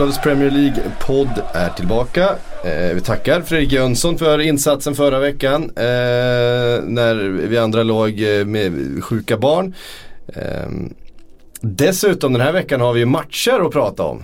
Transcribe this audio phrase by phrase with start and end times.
[0.00, 2.36] Sportbladets Premier League-podd är tillbaka.
[2.64, 8.44] Eh, vi tackar Fredrik Jönsson för insatsen förra veckan eh, när vi andra låg eh,
[8.44, 9.74] med sjuka barn.
[10.26, 10.68] Eh,
[11.60, 14.22] dessutom den här veckan har vi matcher att prata om.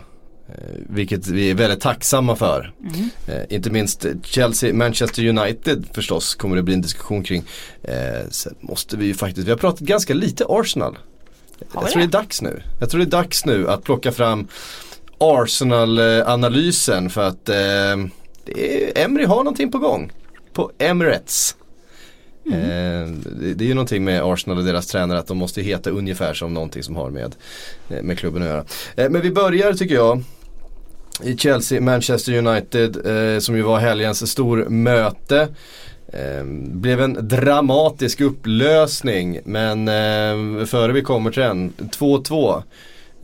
[0.48, 0.54] Eh,
[0.88, 2.72] vilket vi är väldigt tacksamma för.
[2.80, 3.10] Mm.
[3.26, 7.44] Eh, inte minst Chelsea, Manchester United förstås kommer det bli en diskussion kring.
[8.30, 10.98] sen måste vi ju faktiskt, vi har pratat ganska lite Arsenal.
[11.74, 12.62] Jag tror det är dags nu.
[12.80, 14.48] Jag tror det är dags nu att plocka fram
[15.18, 20.12] Arsenal-analysen för att eh, Emry har någonting på gång.
[20.52, 21.56] På Emirates.
[22.46, 22.60] Mm.
[22.60, 23.08] Eh,
[23.40, 26.34] det, det, är ju någonting med Arsenal och deras tränare att de måste heta ungefär
[26.34, 27.34] som någonting som har med,
[27.88, 28.64] eh, med klubben att göra.
[28.96, 30.22] Eh, men vi börjar tycker jag
[31.22, 35.48] i Chelsea, Manchester United eh, som ju var helgens stor möte.
[36.12, 42.62] Eh, blev en dramatisk upplösning men eh, före vi kommer till den, 2-2.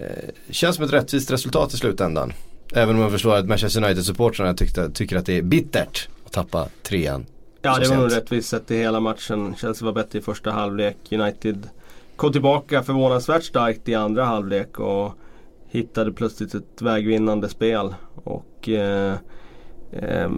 [0.02, 2.32] Eh, känns som ett rättvist resultat i slutändan.
[2.74, 4.54] Även om jag förstår att Manchester United-supportrarna
[4.94, 7.26] tycker att det är bittert att tappa trean.
[7.62, 9.54] Ja det var nog rättvist sett i hela matchen.
[9.58, 10.96] Chelsea var bättre i första halvlek.
[11.10, 11.68] United
[12.16, 15.12] kom tillbaka förvånansvärt starkt i andra halvlek och
[15.68, 17.94] hittade plötsligt ett vägvinnande spel.
[18.14, 19.14] Och eh,
[19.92, 20.30] eh,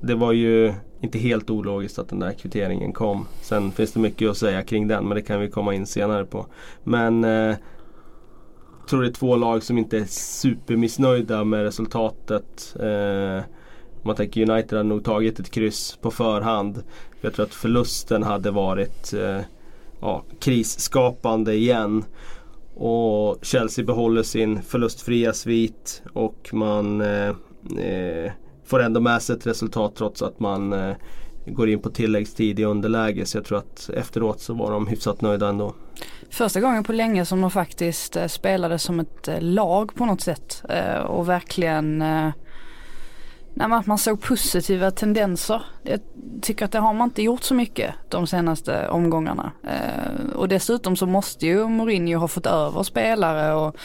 [0.00, 3.26] Det var ju inte helt ologiskt att den där kvitteringen kom.
[3.40, 6.24] Sen finns det mycket att säga kring den men det kan vi komma in senare
[6.24, 6.46] på.
[6.84, 7.56] Men eh,
[8.88, 12.76] tror det är två lag som inte är supermissnöjda med resultatet.
[12.80, 13.44] Eh,
[14.02, 16.82] man tänker United hade nog tagit ett kryss på förhand.
[17.20, 19.40] Jag tror att förlusten hade varit eh,
[20.00, 22.04] ja, krisskapande igen.
[22.74, 27.28] Och Chelsea behåller sin förlustfria svit och man eh,
[27.78, 28.32] eh,
[28.64, 30.94] får ändå med sig ett resultat trots att man eh,
[31.46, 33.26] går in på tilläggstid i underläge.
[33.26, 35.74] Så jag tror att efteråt så var de hyfsat nöjda ändå.
[36.30, 40.20] Första gången på länge som de faktiskt eh, spelade som ett eh, lag på något
[40.20, 42.04] sätt eh, och verkligen
[43.54, 45.62] Nej, man, man såg positiva tendenser.
[45.82, 46.00] Jag
[46.42, 49.52] tycker att det har man inte gjort så mycket de senaste omgångarna.
[50.34, 53.76] och dessutom så måste ju Mourinho ha fått över spelare och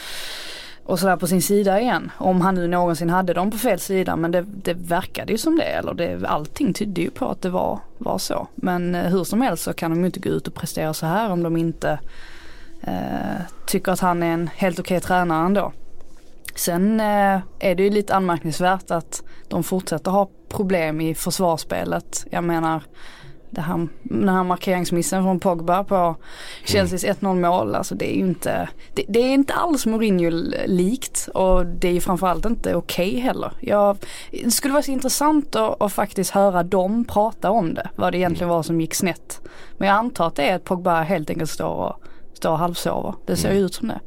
[0.88, 2.10] och sådär på sin sida igen.
[2.18, 5.56] Om han nu någonsin hade dem på fel sida men det, det verkade ju som
[5.56, 5.64] det.
[5.64, 8.46] Eller det, allting tydde ju på att det var, var så.
[8.54, 11.06] Men eh, hur som helst så kan de ju inte gå ut och prestera så
[11.06, 11.98] här om de inte
[12.82, 15.72] eh, tycker att han är en helt okej tränare ändå.
[16.54, 22.26] Sen eh, är det ju lite anmärkningsvärt att de fortsätter ha problem i försvarsspelet.
[22.30, 22.82] Jag menar
[23.50, 26.16] det här, den här markeringsmissen från Pogba på
[26.64, 27.74] Chelseas 1-0 mål.
[27.74, 30.30] Alltså det är ju inte, det, det, är inte alls Mourinho
[30.66, 33.52] likt och det är ju framförallt inte okej okay heller.
[33.60, 33.96] Jag,
[34.30, 38.18] det skulle vara så intressant att, att, faktiskt höra dem prata om det, vad det
[38.18, 39.40] egentligen var som gick snett.
[39.78, 43.14] Men jag antar att det är att Pogba helt enkelt står och, står och halvsover.
[43.26, 43.64] Det ser ju mm.
[43.64, 44.00] ut som det.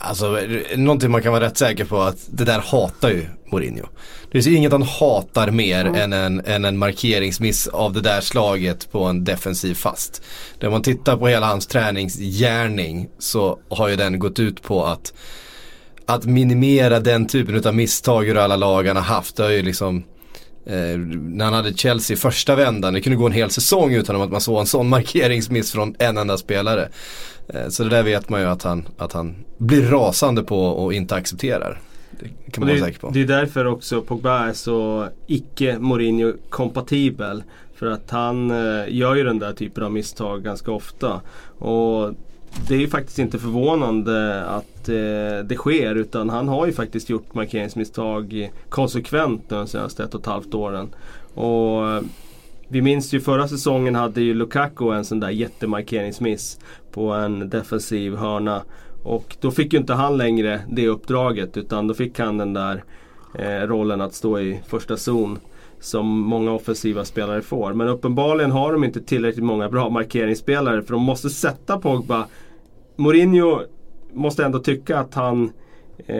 [0.00, 0.38] Alltså
[0.76, 3.86] någonting man kan vara rätt säker på att det där hatar ju Mourinho.
[4.24, 5.94] Det finns inget han hatar mer mm.
[5.94, 10.22] än, en, än en markeringsmiss av det där slaget på en defensiv fast.
[10.60, 15.12] När man tittar på hela hans träningsgärning så har ju den gått ut på att
[16.06, 19.36] att minimera den typen av misstag ur alla lag han har haft.
[19.36, 20.04] Det har ju liksom
[20.68, 24.22] Eh, när han hade Chelsea i första vändan, det kunde gå en hel säsong utan
[24.22, 26.88] att man såg en sån markeringsmiss från en enda spelare.
[27.48, 30.92] Eh, så det där vet man ju att han, att han blir rasande på och
[30.92, 31.80] inte accepterar.
[32.10, 33.10] Det kan man vara säker på.
[33.10, 37.42] Det är därför också Pogba är så icke Mourinho-kompatibel.
[37.74, 41.20] För att han eh, gör ju den där typen av misstag ganska ofta.
[41.58, 42.14] Och
[42.68, 47.10] det är ju faktiskt inte förvånande att eh, det sker utan han har ju faktiskt
[47.10, 50.88] gjort markeringsmisstag konsekvent de senaste ett och ett halvt åren.
[51.34, 52.02] Och eh,
[52.68, 56.58] vi minns ju förra säsongen hade ju Lukaku en sån där jättemarkeringsmiss
[56.92, 58.62] på en defensiv hörna.
[59.02, 62.84] Och då fick ju inte han längre det uppdraget utan då fick han den där
[63.34, 65.38] eh, rollen att stå i första zon
[65.80, 67.72] som många offensiva spelare får.
[67.72, 72.26] Men uppenbarligen har de inte tillräckligt många bra markeringsspelare för de måste sätta Pogba.
[72.96, 73.60] Mourinho
[74.12, 75.52] måste ändå tycka att han
[76.06, 76.16] eh,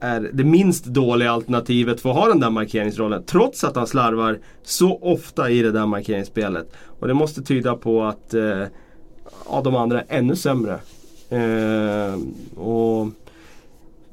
[0.00, 3.22] är det minst dåliga alternativet för att ha den där markeringsrollen.
[3.26, 6.72] Trots att han slarvar så ofta i det där markeringsspelet.
[6.84, 8.64] Och det måste tyda på att eh,
[9.50, 10.78] ja, de andra är ännu sämre.
[11.30, 12.18] Eh,
[12.58, 13.06] och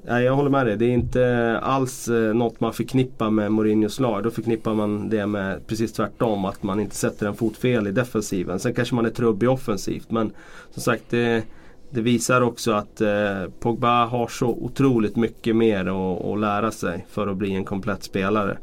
[0.10, 0.78] Nej, jag håller med dig.
[0.78, 4.24] Det är inte alls eh, något man förknippar med Mourinhos lag.
[4.24, 6.46] Då förknippar man det med precis tvärtom.
[6.46, 8.60] Att man inte sätter en fot fel i defensiven.
[8.60, 10.12] Sen kanske man är trubbig offensivt.
[10.12, 10.32] Men
[10.72, 11.44] som sagt, det,
[11.90, 17.06] det visar också att eh, Pogba har så otroligt mycket mer att, att lära sig
[17.10, 18.58] för att bli en komplett spelare.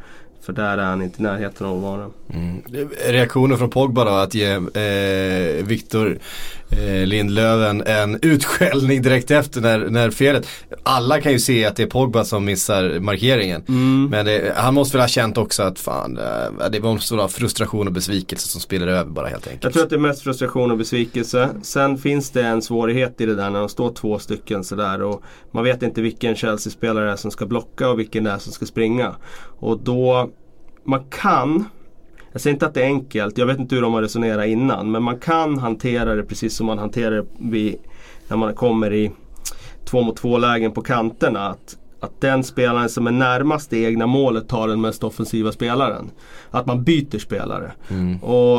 [0.44, 2.10] För där är han inte i närheten av att vara.
[2.32, 2.62] Mm.
[3.06, 6.18] Reaktionen från Pogba då att ge eh, Viktor
[6.70, 10.46] eh, Lindlöven en utskällning direkt efter när, när felet.
[10.82, 13.62] Alla kan ju se att det är Pogba som missar markeringen.
[13.68, 14.08] Mm.
[14.10, 17.86] Men det, han måste väl ha känt också att fan, eh, det måste vara frustration
[17.86, 19.64] och besvikelse som spelar över bara helt enkelt.
[19.64, 21.48] Jag tror att det är mest frustration och besvikelse.
[21.62, 25.02] Sen finns det en svårighet i det där när de står två stycken sådär.
[25.02, 28.66] Och man vet inte vilken Chelsea-spelare som ska blocka och vilken det är som ska
[28.66, 29.14] springa.
[29.64, 30.30] Och då,
[30.84, 31.64] man kan
[32.32, 34.90] jag säger inte att det är enkelt, jag vet inte hur de har resonerat innan.
[34.90, 37.76] Men man kan hantera det precis som man hanterar det vid,
[38.28, 39.10] när man kommer i
[39.84, 41.48] två mot två lägen på kanterna.
[41.48, 46.10] Att, att den spelaren som är närmast det egna målet tar den mest offensiva spelaren.
[46.50, 47.72] Att man byter spelare.
[47.88, 48.22] Mm.
[48.22, 48.58] Och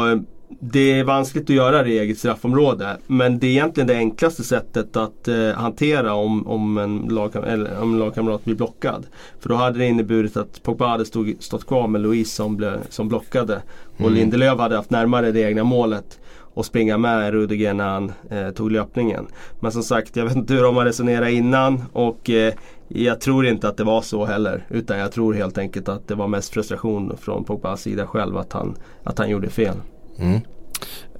[0.49, 2.97] det är vanskligt att göra det i eget straffområde.
[3.07, 7.81] Men det är egentligen det enklaste sättet att eh, hantera om, om, en lagkam eller,
[7.81, 9.05] om en lagkamrat blir blockad.
[9.39, 12.77] För då hade det inneburit att Pogba hade stod, stått kvar med Louise som, ble,
[12.89, 13.61] som blockade.
[13.97, 14.13] Och Mm.
[14.13, 16.19] Lindelöf hade haft närmare det egna målet
[16.55, 19.27] och springa med Rudiger när han eh, tog löpningen.
[19.59, 22.53] Men som sagt, jag vet inte hur de har resonerat innan och eh,
[22.87, 24.65] jag tror inte att det var så heller.
[24.69, 28.53] Utan jag tror helt enkelt att det var mest frustration från Pogbas sida själv att
[28.53, 29.75] han, att han gjorde fel.
[30.19, 30.41] Mm.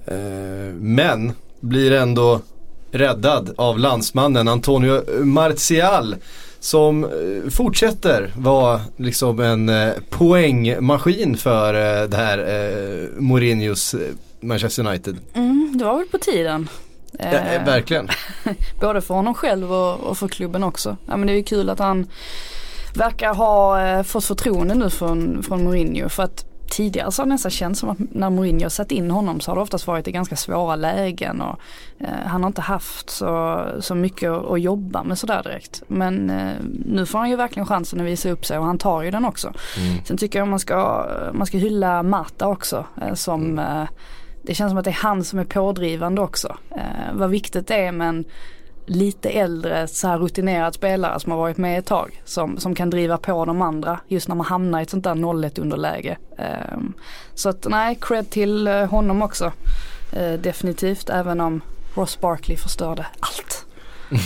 [0.06, 2.40] Eh, men blir ändå
[2.90, 6.16] räddad av landsmannen Antonio Martial.
[6.60, 11.72] Som eh, fortsätter vara liksom en eh, poängmaskin för
[12.08, 13.94] det här eh, Mourinhos
[14.40, 15.16] Manchester United.
[15.34, 16.68] Mm, det var väl på tiden.
[17.12, 18.08] Ja, eh, verkligen.
[18.80, 20.96] Både för honom själv och, och för klubben också.
[21.06, 22.06] Ja, men det är ju kul att han
[22.94, 26.08] verkar ha eh, fått förtroende nu från, från Mourinho.
[26.08, 29.40] För att tidigare så har det nästan känts som att när Mourinho satt in honom
[29.40, 31.40] så har det oftast varit i ganska svåra lägen.
[31.40, 31.58] Och,
[31.98, 35.82] eh, han har inte haft så, så mycket att, jobba med sådär direkt.
[35.88, 36.54] Men eh,
[36.84, 39.24] nu får han ju verkligen chansen att visa upp sig och han tar ju den
[39.24, 39.52] också.
[39.78, 40.04] Mm.
[40.04, 43.84] Sen tycker jag man ska, man ska hylla Mata också eh, som eh,
[44.42, 46.56] det känns som att det är han som är pådrivande också.
[46.70, 48.24] Eh, vad viktigt det är med en
[48.86, 52.22] lite äldre så här rutinerad spelare som har varit med ett tag.
[52.24, 55.14] Som, som kan driva på de andra just när man hamnar i ett sånt där
[55.14, 56.18] 0-1 underläge.
[56.38, 56.92] Ehm,
[57.34, 59.52] så att nej, cred till eh, honom också.
[60.12, 61.60] Eh, definitivt, även om
[61.94, 63.65] Ross Barkley förstörde allt.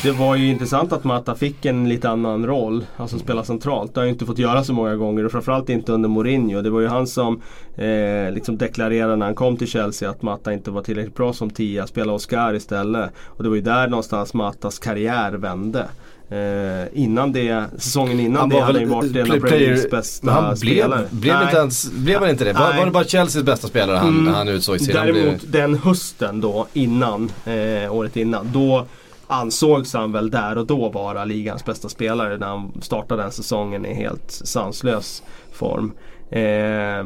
[0.02, 3.94] Det var ju intressant att Mata fick en lite annan roll, alltså spela centralt.
[3.94, 6.62] Det har ju inte fått göra så många gånger och framförallt inte under Mourinho.
[6.62, 7.40] Det var ju han som
[7.76, 11.50] eh, liksom deklarerade när han kom till Chelsea att Mata inte var tillräckligt bra som
[11.50, 13.10] tia, spela Oscar istället.
[13.26, 15.86] Och det var ju där någonstans Matas karriär vände.
[16.30, 19.90] Eh, innan det, säsongen innan det hade han ju varit en av play- Premier Leagues
[19.90, 21.06] bästa han spelare.
[21.10, 21.44] blev, blev, Nej.
[21.44, 22.52] inte ens, blev han inte det?
[22.52, 24.34] Var, var det bara Chelseas bästa spelare han, Mm.
[24.34, 24.96] han utsågs till?
[24.96, 28.86] Han blev- Däremot den hösten då innan, eh, året innan, då
[29.30, 33.86] ansågs han väl där och då vara ligans bästa spelare när han startade den säsongen
[33.86, 35.22] i helt sanslös
[35.52, 35.92] form.
[36.30, 37.04] Eh,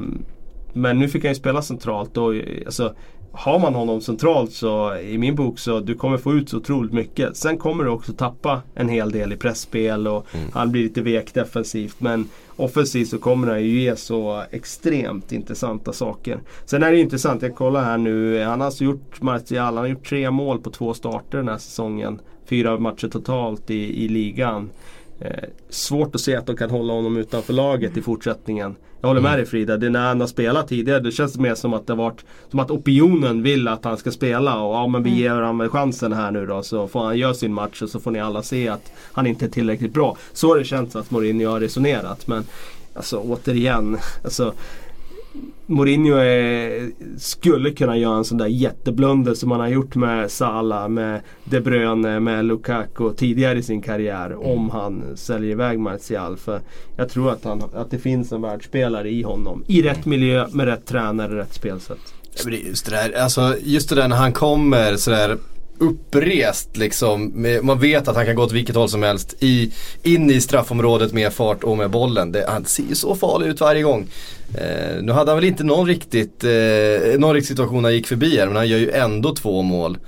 [0.73, 2.35] men nu fick han ju spela centralt och
[2.67, 2.95] alltså,
[3.37, 6.93] har man honom centralt så i min bok så du kommer få ut så otroligt
[6.93, 7.37] mycket.
[7.37, 10.51] Sen kommer du också tappa en hel del i pressspel och Mm.
[10.53, 11.97] han blir lite vek defensivt.
[12.01, 16.41] Men offensivt så kommer han ju ge så extremt intressanta saker.
[16.65, 18.43] Sen är det ju intressant, jag kollar här nu.
[18.43, 21.59] Han har alltså gjort, Martial, han har gjort tre mål på två starter den här
[21.59, 22.21] säsongen.
[22.47, 24.71] Fyra matcher totalt i, i ligan.
[25.21, 25.31] Eh,
[25.69, 28.77] svårt att se att de kan hålla honom utanför laget i fortsättningen.
[29.05, 31.55] Jag håller med dig Frida, det är när han har spelat tidigare det känns mer
[31.55, 34.87] som att det har varit Som att opinionen vill att han ska spela och ja
[34.87, 35.23] men vi Mm.
[35.23, 38.11] ger honom chansen här nu då så får han göra sin match och så får
[38.11, 40.17] ni alla se att han inte är tillräckligt bra.
[40.33, 42.45] Så har det känts att Mourinho har resonerat men
[42.97, 44.55] Alltså återigen, alltså
[45.67, 50.89] Mourinho är, skulle kunna göra en sån där jätteblunder som han har gjort med Salah,
[50.89, 54.47] med De Bruyne, med Lukaku tidigare i sin karriär.
[54.47, 56.37] Om han säljer iväg Martial.
[56.37, 56.61] För
[56.97, 59.65] jag tror att, han, att det finns en världsspelare i honom.
[59.67, 62.15] I rätt miljö, med rätt tränare, rätt spelsätt.
[62.47, 65.39] Just det där, alltså just det där när han kommer sådär
[65.79, 67.27] upprest liksom.
[67.27, 69.35] Med, man vet att han kan gå åt vilket håll som helst.
[69.41, 72.33] I, in i straffområdet med fart och med bollen.
[72.33, 74.07] Det, han ser ju så farlig ut varje gång.
[74.59, 78.37] Eh, nu hade han väl inte någon riktigt, eh, någon riktig situation han gick förbi
[78.37, 79.99] här men han gör ju ändå två mål.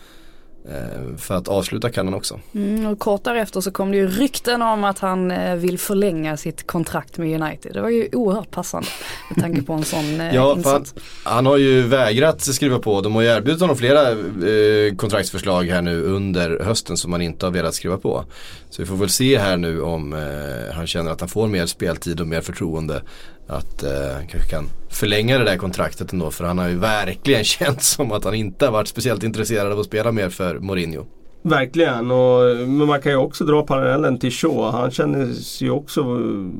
[0.70, 2.40] Eh, för att avsluta kan han också.
[2.54, 6.36] Mm, och kort därefter så kom det ju rykten om att han eh, vill förlänga
[6.36, 7.74] sitt kontrakt med United.
[7.74, 8.88] Det var ju oerhört passande
[9.30, 10.94] med tanke på en sån eh, Ja, för han, insats.
[11.24, 13.00] han har ju vägrat skriva på.
[13.00, 17.46] De har ju erbjudit honom flera eh, kontraktsförslag här nu under hösten som han inte
[17.46, 18.24] har velat skriva på.
[18.70, 21.66] Så vi får väl se här nu om eh, han känner att han får mer
[21.66, 23.02] speltid och mer förtroende.
[23.46, 26.30] Att eh, han kanske kan förlänga det där kontraktet ändå.
[26.30, 29.80] För han har ju verkligen känt som att han inte har varit speciellt intresserad av
[29.80, 31.04] att spela mer för Mourinho.
[31.42, 34.70] Verkligen, och, men man kan ju också dra parallellen till Shaw.
[34.70, 36.02] Han kändes ju också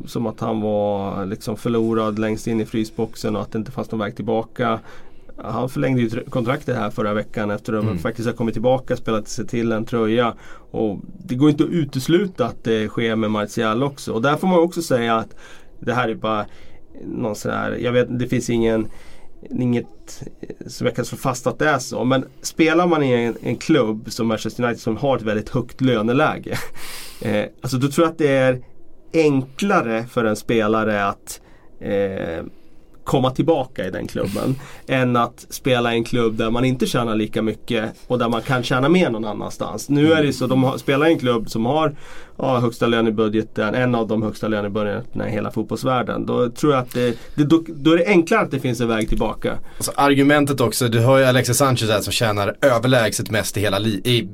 [0.06, 3.90] som att han var liksom förlorad längst in i frysboxen och att det inte fanns
[3.90, 4.80] någon väg tillbaka.
[5.36, 7.98] Han förlängde ju kontraktet här förra veckan efter att mm.
[7.98, 10.34] faktiskt ha kommit tillbaka, spelat sig till en tröja.
[10.70, 14.12] Och det går inte att utesluta att det sker med Martial också.
[14.12, 15.36] Och där får man också säga att
[15.80, 16.46] det här är bara
[17.04, 18.88] någon sådär, jag vet det finns ingen
[19.50, 20.22] inget
[20.66, 22.04] som jag kan slå fast att det är så.
[22.04, 25.80] Men spelar man i en, en klubb som Manchester United som har ett väldigt högt
[25.80, 26.58] löneläge.
[27.22, 28.62] Eh, alltså då tror jag att det är
[29.12, 31.40] enklare för en spelare att
[31.80, 32.44] eh,
[33.06, 34.54] komma tillbaka i den klubben.
[34.86, 38.42] än att spela i en klubb där man inte tjänar lika mycket och där man
[38.42, 39.88] kan tjäna mer någon annanstans.
[39.88, 41.94] Nu är det så, de har, spelar i en klubb som har
[42.38, 46.26] ja, högsta lönebudgeten, en av de högsta lönebudgeterna i hela fotbollsvärlden.
[46.26, 48.88] Då tror jag att det, det då, då, är det enklare att det finns en
[48.88, 49.58] väg tillbaka.
[49.76, 53.78] Alltså, argumentet också, du har ju Alexis Sanchez här som tjänar överlägset mest i hela,
[53.78, 54.28] li i, i,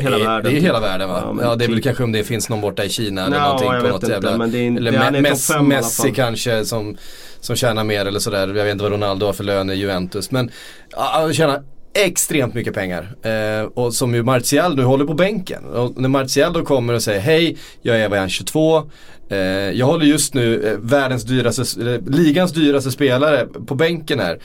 [0.00, 0.52] hela i, världen.
[0.52, 1.22] Det är hela världen va?
[1.24, 1.84] Ja, ja det är väl typ.
[1.84, 4.36] kanske om det finns någon borta i Kina eller no, någonting på något inte, jävla,
[4.36, 6.96] men det är, eller Messi, Messi kanske som
[7.40, 8.46] som tjänar mer eller sådär.
[8.48, 10.30] Jag vet inte vad Ronaldo har för lön i Juventus.
[10.30, 10.50] Men
[10.90, 11.62] han tjänar
[11.94, 13.16] extremt mycket pengar.
[13.22, 15.64] Eh, och som ju Martial nu håller på bänken.
[15.64, 18.82] Och när Martial då kommer och säger hej, jag är vad jag är 22.
[19.28, 24.38] Eh, jag håller just nu eh, världens dyraste, eh, ligans dyraste spelare på bänken här.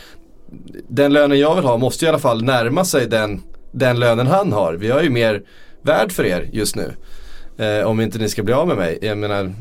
[0.88, 4.54] Den lönen jag vill ha måste i alla fall närma sig den, den lönen han
[4.54, 4.74] har.
[4.74, 5.42] Vi har ju mer
[5.82, 6.92] värd för er just nu.
[7.58, 9.00] Eh, om inte ni ska bli av med mig.
[9.02, 9.54] Jag menar,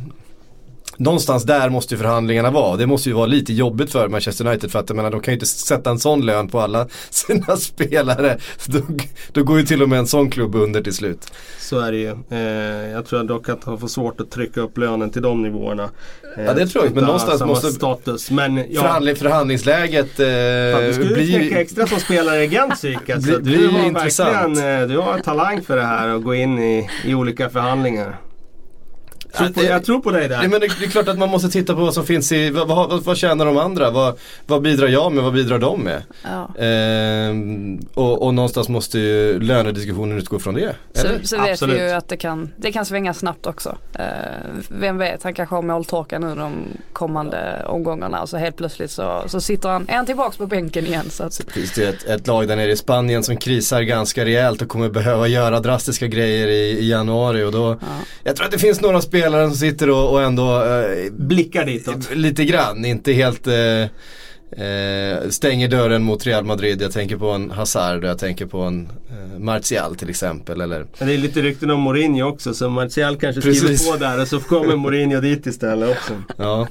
[0.96, 2.76] Någonstans där måste ju förhandlingarna vara.
[2.76, 5.32] Det måste ju vara lite jobbigt för Manchester United för att jag menar, de kan
[5.32, 8.38] ju inte sätta en sån lön på alla sina spelare.
[8.66, 8.78] Då,
[9.32, 11.32] då går ju till och med en sån klubb under till slut.
[11.60, 12.10] Så är det ju.
[12.30, 15.90] Eh, jag tror dock att han får svårt att trycka upp lönen till de nivåerna.
[16.36, 18.30] Eh, ja det tror jag, men någonstans måste status.
[18.30, 18.80] Men, ja.
[18.80, 20.26] förhandling, förhandlingsläget eh,
[20.72, 21.38] Fan, Du skulle blir...
[21.38, 23.40] knäcka extra som spelare i agent alltså.
[23.40, 24.58] blir du har intressant.
[24.58, 28.16] eh, du har talang för det här och gå in i, i olika förhandlingar.
[29.36, 30.42] Tror på, jag tror på dig där.
[30.42, 32.50] Ja, men det, det, är klart att man måste titta på vad som finns i,
[32.50, 33.90] vad, vad, vad tjänar de andra?
[33.90, 35.24] Vad, vad bidrar jag med?
[35.24, 36.02] Vad bidrar de med?
[36.22, 36.62] Ja.
[36.64, 40.76] Ehm, och, och någonstans måste ju lönediskussionen utgå från det.
[40.92, 43.78] Så, så vet vi ju att det kan, det kan svänga snabbt också.
[43.94, 46.52] Ehm, vem vet, han kanske har måltorka nu de
[46.92, 50.86] kommande omgångarna och så helt plötsligt så, så sitter han, är han tillbaks på bänken
[50.86, 51.10] igen.
[51.10, 51.40] Så att...
[51.48, 54.88] Finns det ett, ett lag där nere i Spanien som krisar ganska rejält och kommer
[54.88, 57.86] behöva göra drastiska grejer i, i januari och då, ja.
[58.24, 61.64] jag tror att det finns några spel spelaren som sitter och, och ändå eh, blickar
[61.64, 62.14] ditåt.
[62.14, 63.82] Lite grann, inte helt eh,
[64.64, 66.82] eh, stänger dörren mot Real Madrid.
[66.82, 70.60] Jag tänker på en Hazard och jag tänker på en eh, Martial till exempel.
[70.60, 70.86] Eller...
[70.98, 73.80] Men det är lite rykten om Mourinho också så Martial kanske Precis.
[73.80, 76.22] skriver på där och så kommer Mourinho dit istället också.
[76.36, 76.68] Ja.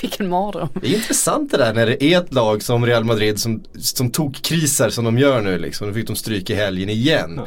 [0.00, 0.68] Vilken mardröm.
[0.80, 4.10] Det är intressant det där när det är ett lag som Real Madrid som, som
[4.10, 5.88] tog kriser som de gör nu liksom.
[5.88, 7.34] Nu fick de stryk i helgen igen.
[7.36, 7.46] Ja.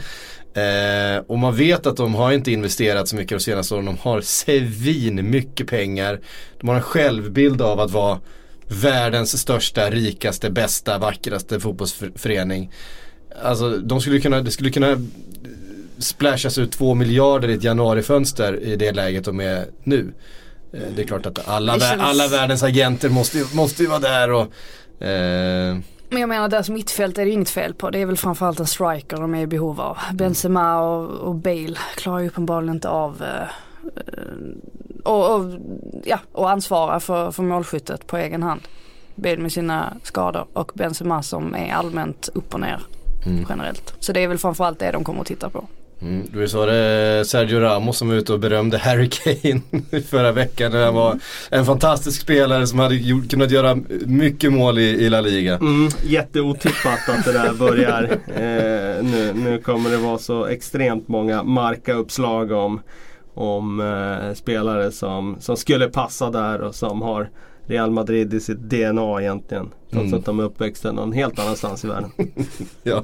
[0.53, 3.85] Eh, och man vet att de har inte investerat så mycket de senaste åren.
[3.85, 6.19] De har svin mycket pengar.
[6.59, 8.19] De har en självbild av att vara
[8.67, 12.71] världens största, rikaste, bästa, vackraste fotbollsförening.
[13.43, 14.97] Alltså de skulle kunna, det skulle kunna
[15.97, 20.13] splashas ut två miljarder i ett januarifönster i det läget de är nu.
[20.73, 22.01] Eh, det är klart att alla, känns...
[22.01, 25.77] alla världens agenter måste, måste ju vara där och eh,
[26.09, 27.89] men jag menar deras mittfält är det inget fel på.
[27.89, 29.97] Det är väl framförallt en striker de är i behov av.
[30.13, 33.47] Benzema och, och Bale klarar ju uppenbarligen inte av eh,
[35.03, 35.59] och, och,
[36.03, 38.61] ja, och ansvara för, för målskyttet på egen hand.
[39.15, 42.81] Bale med sina skador och Benzema som är allmänt upp och ner
[43.25, 43.45] mm.
[43.49, 43.93] generellt.
[43.99, 45.67] Så det är väl framförallt det de kommer att titta på.
[46.01, 49.61] Mm, du sa det Sergio Ramos som var ute och berömde Harry Kane
[50.09, 50.71] förra veckan.
[50.71, 55.09] När han var en fantastisk spelare som hade gjort, kunnat göra mycket mål i, i
[55.09, 55.55] La Liga.
[55.55, 58.03] Mm, jätteotippat att det där börjar.
[58.27, 62.81] eh, nu, nu kommer det vara så extremt många marka-uppslag om,
[63.33, 67.29] om eh, spelare som, som skulle passa där och som har
[67.69, 69.69] Real Madrid i sitt DNA egentligen.
[69.91, 70.19] Trots mm.
[70.19, 72.11] att de är uppväxta någon helt annanstans i världen.
[72.83, 73.03] ja,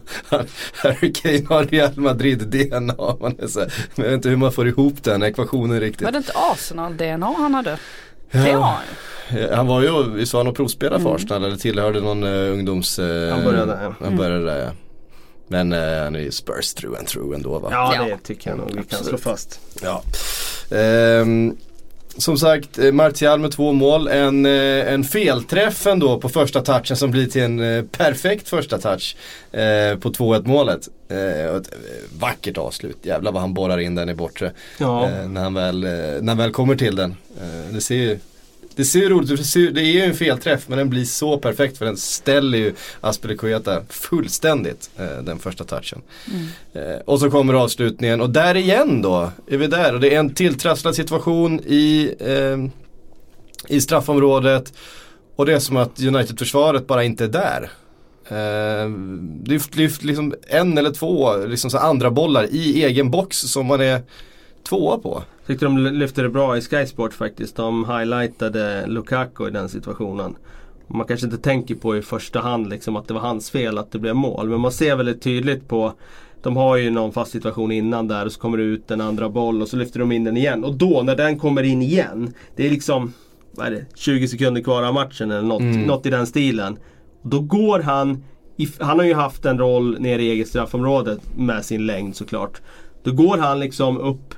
[0.76, 3.16] Harry Kane har Real Madrid-DNA.
[3.20, 6.06] Man är så här, jag vet inte hur man får ihop den ekvationen riktigt.
[6.06, 7.78] Var det inte Arsenal-DNA han hade?
[8.32, 8.84] Det har han
[9.54, 11.16] han var ju, visst var han och provspelare för mm.
[11.16, 13.00] Arsenal eller tillhörde någon uh, ungdoms...
[13.00, 13.96] Uh, han började där ja.
[14.00, 14.72] Han började där ja.
[15.48, 17.70] Men uh, han är ju Spurs through and through ändå va?
[17.72, 19.60] Ja det tycker jag nog vi kan slå fast.
[19.82, 20.04] Ja.
[21.22, 21.58] Um,
[22.18, 24.08] som sagt, eh, Martial med två mål.
[24.08, 28.78] En, eh, en felträff ändå på första touchen som blir till en eh, perfekt första
[28.78, 29.16] touch
[29.52, 30.90] eh, på 2-1 målet.
[31.10, 31.70] Eh, ett
[32.20, 34.52] vackert avslut, jävlar vad han borrar in den i bortre.
[34.78, 35.06] Ja.
[35.06, 37.16] Eh, när, han väl, när han väl kommer till den.
[37.72, 38.20] det ser ju
[38.76, 41.86] Det ser roligt ut, det är ju en felträff men den blir så perfekt för
[41.86, 46.02] den ställer ju Aspelekueta fullständigt eh, den första touchen.
[46.74, 50.20] Eh, och så kommer avslutningen och där igen då är vi där och det är
[50.20, 52.58] en tilltrasslad situation i, eh,
[53.76, 54.74] i straffområdet
[55.36, 57.72] och det är som att United-försvaret bara inte är där.
[58.28, 58.90] Eh,
[59.44, 63.82] det är liksom en eller två liksom så andra bollar i egen box som man
[63.82, 64.02] är
[64.70, 65.24] tvåa på.
[65.48, 67.56] Tyckte de lyfte det bra i Sky Sport faktiskt.
[67.56, 70.36] De highlightade Lukaku i den situationen.
[70.88, 73.92] Man kanske inte tänker på i första hand liksom att det var hans fel att
[73.92, 74.50] det blev mål.
[74.50, 75.94] Men man ser väldigt tydligt på
[76.44, 79.30] de har ju någon fast situation innan där och så kommer det ut en andra
[79.30, 80.64] boll och så lyfter de in den igen.
[80.64, 82.34] Och då när den kommer in igen.
[82.56, 83.14] Det är liksom
[83.52, 85.82] vad är det, 20 sekunder kvar av matchen eller något, Mm.
[85.82, 86.78] något i den stilen.
[87.22, 88.24] Då går han,
[88.58, 92.62] i, han har ju haft en roll nere i eget straffområde med sin längd såklart.
[93.04, 94.36] Då går han liksom upp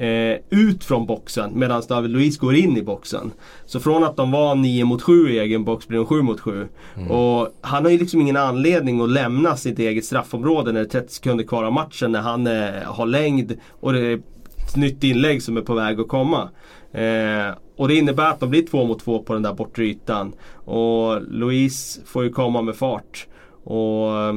[0.00, 3.32] eh, ut från boxen medan David Luiz går in i boxen.
[3.66, 6.40] Så från att de var 9 mot 7 i egen box blir de 7 mot
[6.40, 6.68] 7.
[7.08, 11.00] Och han har ju liksom ingen anledning att lämna sitt eget straffområde när det är
[11.00, 14.20] 30 sekunder kvar av matchen när han eh, har längd och det är
[14.66, 16.48] ett nytt inlägg som är på väg att komma.
[16.92, 20.32] Eh, och det innebär att de blir två mot två på den där bortre ytan.
[20.54, 23.26] Och Luis får ju komma med fart.
[23.64, 24.34] Och eh,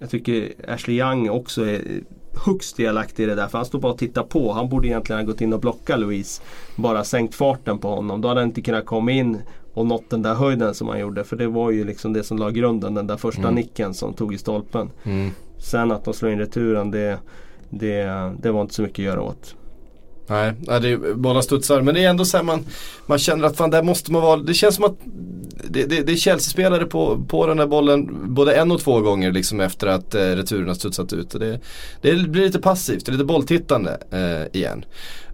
[0.00, 1.80] jag tycker Ashley Young också är
[2.34, 3.46] högst delaktig i det där.
[3.48, 4.52] För han står bara och tittar på.
[4.52, 6.42] Han borde egentligen ha gått in och blockat Luis.
[6.76, 8.20] Bara sänkt farten på honom.
[8.20, 9.38] Då hade han inte kunnat komma in
[9.74, 11.24] och nått den där höjden som han gjorde.
[11.24, 12.94] För det var ju liksom det som la grunden.
[12.94, 13.54] Den där första Mm.
[13.54, 14.90] nicken som tog i stolpen.
[15.58, 17.18] Sen att de slår in returen det,
[17.70, 19.54] det, det var inte så mycket att göra åt.
[20.26, 21.82] Nej, det är, båda studsar.
[21.82, 22.64] Men det är ändå så här man,
[23.06, 24.36] man känner att fan där måste man vara.
[24.36, 24.96] Det känns som att
[25.70, 29.32] det, det, det är Chelsea-spelare på, på den där bollen både en och två gånger
[29.32, 31.30] liksom efter att eh, returen har studsat ut.
[31.30, 31.60] Det,
[32.00, 34.84] det blir lite passivt, det är lite bolltittande eh, igen.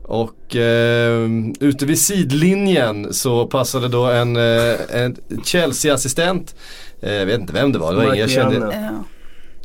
[0.02, 1.28] Och eh,
[1.60, 6.54] ute vid sidlinjen så passade då en, eh, en Chelsea-assistent
[7.00, 7.90] eh, jag vet inte vem det var.
[7.92, 9.00] Det var ingen, jag kände.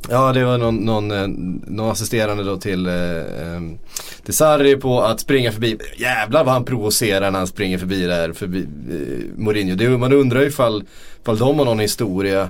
[0.10, 0.34] Ja.
[0.34, 1.28] Det var någon, någon, eh,
[1.68, 2.94] någon assisterande då till, eh,
[3.42, 3.78] ehm,
[4.26, 5.78] till Sarri på att springa förbi.
[5.98, 9.76] Jävlar vad han provocerar när han springer förbi där, förbi eh, Mourinho.
[9.76, 10.84] Det, man undrar ju ifall,
[11.22, 12.50] ifall de har någon historia.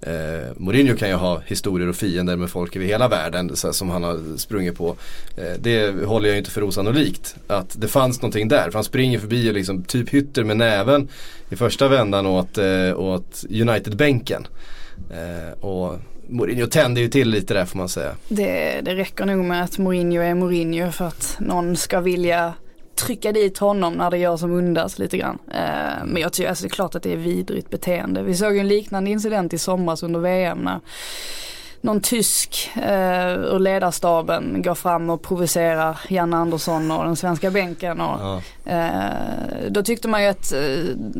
[0.00, 3.72] Eh, Mourinho kan ju ha historier och fiender med folk över hela världen så, här,
[3.72, 4.96] som han har sprungit på.
[5.36, 7.36] Eh, det håller jag ju inte för osannolikt.
[7.46, 8.64] Att det fanns någonting där.
[8.64, 11.08] För han springer förbi och liksom typ hytter med näven
[11.50, 14.46] i första vändan åt, eh, åt United-bänken.
[15.10, 18.14] Eh, och Mourinho tände ju till lite där får man säga.
[18.28, 22.52] Det, det räcker nog med att Mourinho är Mourinho för att någon ska vilja
[22.94, 25.38] trycka dit honom när det gör som undas lite grann.
[25.54, 28.22] Eh, men jag tycker alltså det är klart att det är vidrigt beteende.
[28.22, 30.80] Vi såg en liknande incident i somras under VM när
[31.80, 38.00] någon tysk eh, ur ledarstaben går fram och provocerar Janne Andersson och den svenska bänken.
[38.00, 38.42] Och, Ja.
[38.72, 40.60] eh, då tyckte man ju att eh,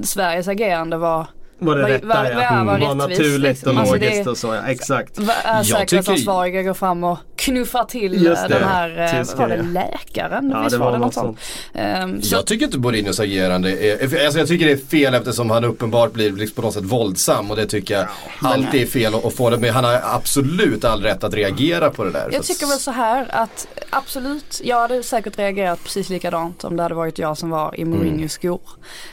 [0.03, 1.27] Sveriges agerande var
[1.61, 2.65] Var det Var- rätta var- ja.
[2.65, 3.73] var- var var naturligt liksom.
[3.73, 4.63] och Alltså, logiskt det- och så ja.
[4.67, 5.19] Exakt.
[5.45, 9.63] Är säkerhetsansvariga går fram och knuffar till eh, det, den här, eh, tyska, var det,
[9.63, 10.51] läkaren?
[10.51, 11.39] Ja Visst det var det något sånt?
[11.41, 11.75] sånt.
[11.75, 15.65] Ehm, Jag tycker inte Mourinhos agerande är, alltså jag tycker det är fel eftersom han
[15.65, 18.07] uppenbart blir liksom på något sätt våldsam och det tycker jag
[18.43, 19.73] alltid är fel att få det med.
[19.73, 22.29] Han har absolut all rätt att reagera på det där.
[22.33, 26.83] Jag tycker väl så här att absolut, jag hade säkert reagerat precis likadant om det
[26.83, 28.61] hade varit jag som var i Mourinhos skor.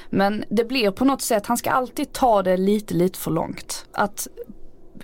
[0.09, 3.85] Men det blir på något sätt, han ska alltid ta det lite, lite för långt.
[3.91, 4.27] Att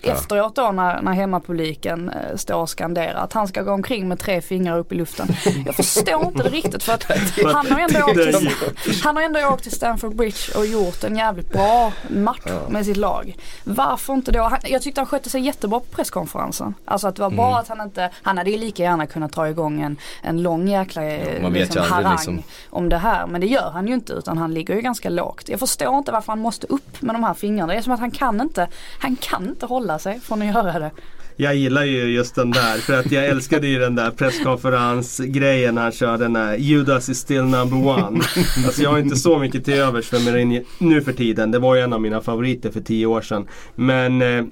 [0.03, 4.19] efteråt då när, när hemmapubliken eh, står och skanderar att han ska gå omkring med
[4.19, 5.27] tre fingrar upp i luften.
[5.65, 7.03] Jag förstår inte det riktigt för att
[7.53, 11.15] han har ändå åkt till, han har ändå åkt till Stamford Bridge och gjort en
[11.15, 13.35] jävligt bra match med sitt lag.
[13.63, 14.41] Varför inte då?
[14.41, 16.73] Han, jag tyckte han skötte sig jättebra på presskonferensen.
[16.85, 17.59] Alltså att det var bra Mm.
[17.59, 21.03] att han inte, han hade ju lika gärna kunnat ta igång en, en lång jäkla
[21.03, 22.43] eh, man vet liksom, harang liksom.
[22.69, 23.27] om det här.
[23.27, 25.49] Men det gör han ju inte utan han ligger ju ganska lågt.
[25.49, 27.73] Jag förstår inte varför han måste upp med de här fingrarna.
[27.73, 28.67] Det är som att han kan inte,
[28.99, 30.91] han kan inte hålla sig från att göra det.
[31.35, 35.81] Jag gillar ju just den där för att jag älskade ju den där presskonferensgrejen när
[35.81, 38.21] han körde den där Judas is still number one.
[38.65, 41.51] Alltså jag har inte så mycket till övers för Mourinho nu för tiden.
[41.51, 43.47] Det var ju en av mina favoriter för tio år sedan.
[43.75, 44.43] Men eh,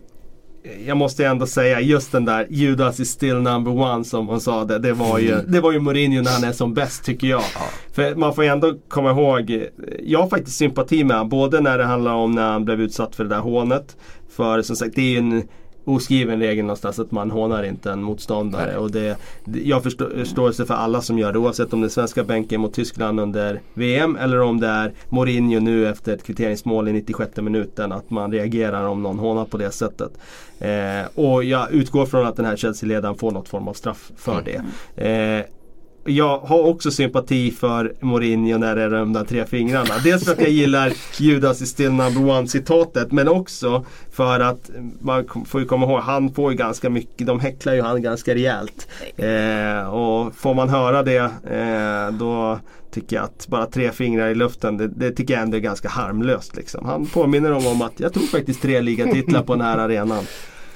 [0.86, 4.66] jag måste ändå säga just den där Judas is still number one som hon sa
[4.66, 4.80] det.
[4.80, 7.44] Det var ju, det var ju Mourinho när han är som bäst tycker jag.
[7.94, 9.62] För man får ju ändå komma ihåg, eh,
[10.04, 11.30] jag har faktiskt sympati med honom.
[11.30, 13.98] Både när det handlar om när han blev utsatt för det där hånet.
[14.40, 15.44] För som sagt det är ju en
[15.86, 18.66] oskriven regel någonstans att man hånar inte en motståndare.
[18.66, 18.78] Nej.
[18.78, 19.18] Och det,
[19.64, 22.74] jag förstår förståelse för alla som gör det oavsett om det är svenska bänken mot
[22.74, 27.92] Tyskland under VM eller om det är Mourinho nu efter ett kvitteringsmål i 96 minuten.
[27.92, 30.12] Att man reagerar om någon hånar på det sättet.
[30.60, 34.42] Eh, och jag utgår från att den här Chelsea-ledaren får något form av straff för
[34.46, 34.62] det.
[35.06, 35.46] Eh,
[36.10, 39.94] jag har också sympati för Mourinho när det är de där tre fingrarna.
[40.04, 44.70] Dels för att jag gillar Judas is still number one citatet men också för att
[45.02, 48.36] man får ju komma ihåg, han får ju ganska mycket, de häcklar ju han ganska
[48.36, 48.88] rejält.
[49.18, 52.60] Eh, och får man höra det eh, då
[52.92, 55.90] tycker jag att bara tre fingrar i luften, det, det, tycker jag ändå är ganska
[55.90, 56.56] harmlöst.
[56.56, 56.86] Liksom.
[56.86, 60.24] Han påminner dem om att jag tog faktiskt tre ligatitlar på den här arenan.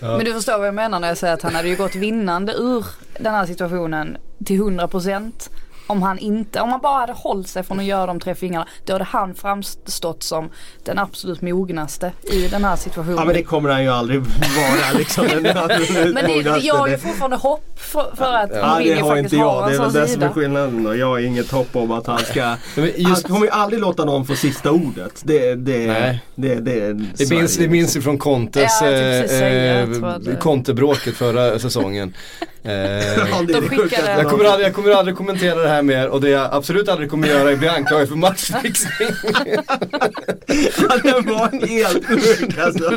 [0.03, 0.17] Ja.
[0.17, 2.53] Men du förstår vad jag menar när jag säger att han hade ju gått vinnande
[2.53, 2.85] ur
[3.19, 5.49] den här situationen till 100 procent
[5.87, 8.67] om han inte, om han bara hade hållit sig från att göra de tre fingrarna,
[8.85, 10.49] då hade han framstått som
[10.83, 13.17] den absolut mognaste i den här situationen.
[13.17, 15.25] Ja men det kommer han ju aldrig vara liksom.
[16.13, 19.35] men det, jag har ju fortfarande hopp för, för att ja, Mourinho faktiskt har inte
[19.35, 19.61] jag.
[19.61, 19.99] har en sån sida.
[19.99, 20.99] Det är väl det som är skillnaden.
[20.99, 22.55] Jag har inget hopp om att han ska...
[22.95, 25.21] Just, han kommer ju aldrig låta någon få sista ordet.
[25.23, 26.23] Det, det, Nej.
[26.35, 29.89] det, det, det, minns, det minns ju från Contes, ja, eh, eh,
[30.39, 32.13] Conte-bråket förra säsongen.
[32.65, 34.11] Eh, de skickade...
[34.11, 37.09] jag, kommer aldrig, jag kommer aldrig kommentera det här mer och det jag absolut aldrig
[37.09, 39.07] kommer göra är att bli anklagad för matchfixning.
[40.77, 42.89] ja, den var helt sjuk alltså.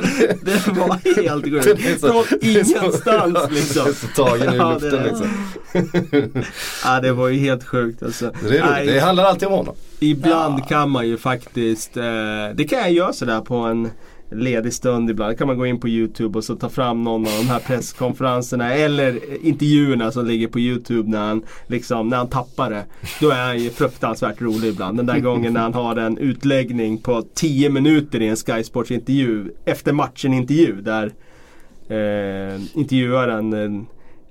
[0.43, 2.01] Den var helt sjuk.
[2.01, 3.85] Från ingenstans liksom.
[3.85, 5.29] Det är så tagen ur luften liksom.
[6.85, 8.33] ja det var ju helt sjukt alltså.
[8.49, 8.95] Det, är roligt.
[8.95, 9.75] det handlar alltid om honom.
[10.01, 10.67] Ibland ja.
[10.69, 12.05] kan man ju faktiskt, eh,
[12.55, 13.91] det kan jag göra sådär på en
[14.31, 17.33] ledig stund ibland kan man gå in på Youtube och så ta fram någon av
[17.39, 22.71] de här presskonferenserna eller intervjuerna som ligger på Youtube när han, liksom, när han tappar
[22.71, 22.85] det.
[23.21, 24.97] Då är han ju fruktansvärt rolig ibland.
[24.97, 28.91] Den där gången när han har en utläggning på 10 minuter i en Sky Sports
[28.91, 31.13] intervju efter matchen intervju där
[31.89, 33.83] eh, intervjuaren eh,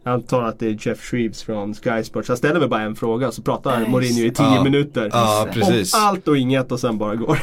[0.05, 2.27] jag antar att det är Jeff Shreves från Sky Sports.
[2.27, 3.91] Han ställer väl bara en fråga så pratar nice.
[3.91, 4.63] Mourinho i tio ja.
[4.63, 5.09] minuter.
[5.13, 5.93] Ja, precis.
[5.93, 7.39] Om allt och inget och sen bara går.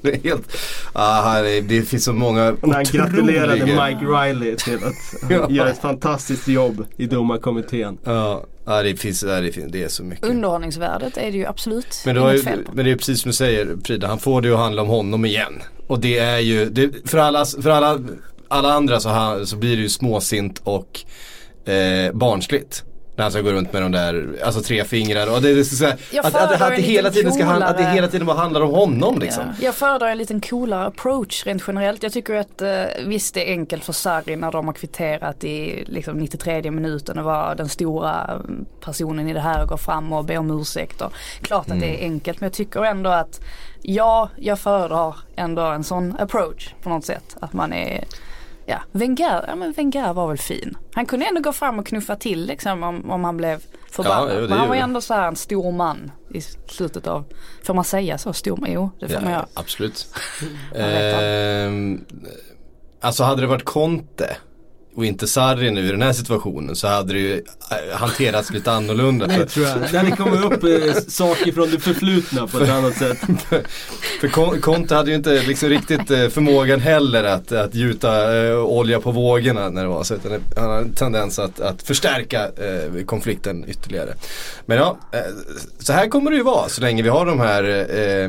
[0.02, 0.56] det, är helt,
[0.92, 5.50] ah, det finns så många och När han gratulerade Mike Riley till att ja.
[5.50, 7.98] göra ett fantastiskt jobb i domarkommittén.
[8.04, 8.44] Ja.
[8.64, 10.24] Ja det finns, det, finns, det är så mycket.
[10.24, 13.76] Underhållningsvärdet är det ju absolut men, det ju, men det är precis som du säger
[13.84, 15.62] Frida, han får det att handla om honom igen.
[15.86, 17.98] Och det är ju, det, för, alla, för alla
[18.48, 21.00] alla andra så, ha, så blir det ju småsint och
[21.68, 22.84] eh, barnsligt.
[23.16, 25.84] När han ska gå runt med de där, alltså tre fingrar och det är så
[25.84, 28.36] här, att, att, att, att, det hela tiden ska handla, att det hela tiden bara
[28.36, 29.44] handlar om honom liksom.
[29.46, 29.64] Ja.
[29.64, 32.02] Jag föredrar en liten coolare approach rent generellt.
[32.02, 35.84] Jag tycker att eh, visst det är enkelt för Sarri när de har kvitterat i
[35.86, 38.42] liksom 93 minuten och var den stora
[38.80, 41.00] personen i det här och gå fram och be om ursäkt.
[41.00, 41.78] Och, klart mm.
[41.78, 42.12] att det är mm.
[42.12, 43.40] enkelt men jag tycker ändå att
[43.82, 47.36] ja, jag föredrar ändå en sån approach på något sätt.
[47.40, 48.04] Att man är
[48.66, 50.76] Ja, Wenger, ja men Wenger var väl fin.
[50.94, 54.42] Han kunde ändå gå fram och knuffa till liksom om, om han blev förbannad.
[54.42, 57.24] Ja, men han var ju ändå så här en stor man i slutet av,
[57.64, 58.32] får man säga så?
[58.32, 58.72] Stor man?
[58.72, 59.46] Jo, det får ja, man göra.
[59.54, 60.06] Absolut.
[60.74, 61.70] eh,
[63.00, 64.36] alltså hade det varit Conte
[64.96, 68.72] och inte Sarri nu i den här situationen så hade det ju äh, hanterats lite
[68.72, 69.26] annorlunda.
[69.26, 69.78] Nej, tror jag.
[69.92, 73.18] Det hade kommit upp eh, saker från det förflutna på ett annat sätt.
[74.20, 79.00] för Conte hade ju inte liksom riktigt eh, förmågan heller att, att gjuta eh, olja
[79.00, 80.14] på vågorna när det var så.
[80.14, 84.14] Utan han har en tendens att, att förstärka eh, konflikten ytterligare.
[84.66, 85.18] Men ja, eh,
[85.78, 88.28] så här kommer det ju vara så länge vi har de här eh,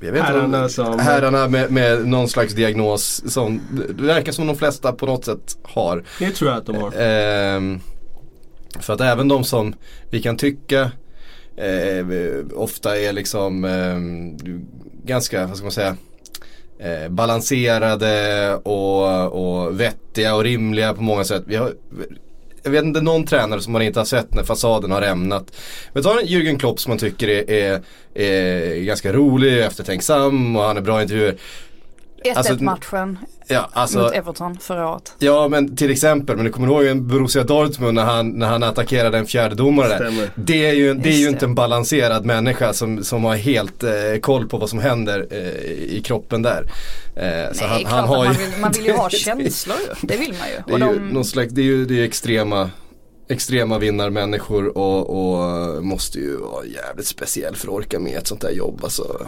[0.00, 0.98] herrarna, om, som...
[0.98, 3.60] herrarna med, med någon slags diagnos som
[3.96, 6.04] det verkar som de flesta på något sätt har.
[6.18, 6.86] Det tror jag att de har.
[6.86, 7.78] Eh,
[8.80, 9.74] för att även de som
[10.10, 10.90] vi kan tycka
[11.56, 12.06] eh,
[12.54, 13.98] ofta är liksom eh,
[15.04, 15.96] ganska, vad ska man säga,
[16.78, 21.42] eh, balanserade och, och vettiga och rimliga på många sätt.
[21.46, 21.72] Vi har
[22.64, 25.56] jag vet inte någon tränare som man inte har sett när fasaden har rämnat.
[25.92, 27.82] Men ta Jürgen Klopp som man tycker är, är,
[28.14, 31.36] är ganska rolig, eftertänksam och han är bra intervjuer.
[32.24, 35.14] 1-1 alltså, matchen ja, alltså, mot Everton förra året.
[35.18, 38.62] Ja men till exempel, men du kommer ihåg en Borussia Dortmund när han, när han
[38.62, 40.30] attackerade en fjärde domare där.
[40.34, 43.90] Det är ju, det är ju inte en balanserad människa som, som har helt eh,
[44.20, 45.38] koll på vad som händer eh,
[45.96, 46.70] i kroppen där.
[47.16, 50.06] Eh, Nej, så han, han har man, vill, man vill ju ha känslor ju.
[50.06, 50.78] Det vill man ju.
[50.78, 51.08] Det är, ju, de...
[51.08, 52.70] någon slags, det är ju det är extrema
[53.28, 58.40] extrema vinnarmänniskor och, och måste ju vara jävligt speciell för att orka med ett sånt
[58.40, 58.80] där jobb.
[58.84, 59.26] Alltså.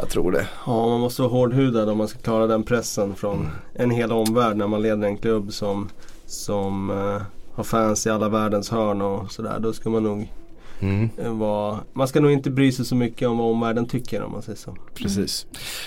[0.00, 0.46] Jag tror det.
[0.66, 3.50] Ja, man måste vara hårdhudad om man ska klara den pressen från mm.
[3.74, 5.88] en hel omvärld när man leder en klubb som,
[6.26, 9.58] som uh, har fans i alla världens hörn och sådär.
[9.58, 10.32] Då ska man nog
[10.80, 11.38] mm.
[11.38, 14.42] vara, man ska nog inte bry sig så mycket om vad omvärlden tycker om man
[14.42, 14.76] säger så.
[14.94, 15.46] Precis.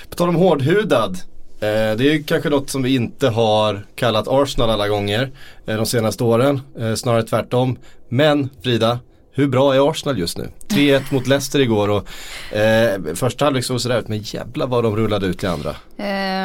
[0.10, 1.18] På tal om hårdhudad.
[1.62, 5.32] Eh, det är kanske något som vi inte har kallat Arsenal alla gånger
[5.66, 6.62] eh, de senaste åren.
[6.80, 7.78] Eh, snarare tvärtom.
[8.10, 9.00] Men Frida,
[9.32, 10.50] hur bra är Arsenal just nu?
[10.68, 14.96] 3-1 mot Leicester igår och eh, första halvlek såg sådär ut men jävla vad de
[14.96, 15.76] rullade ut i andra.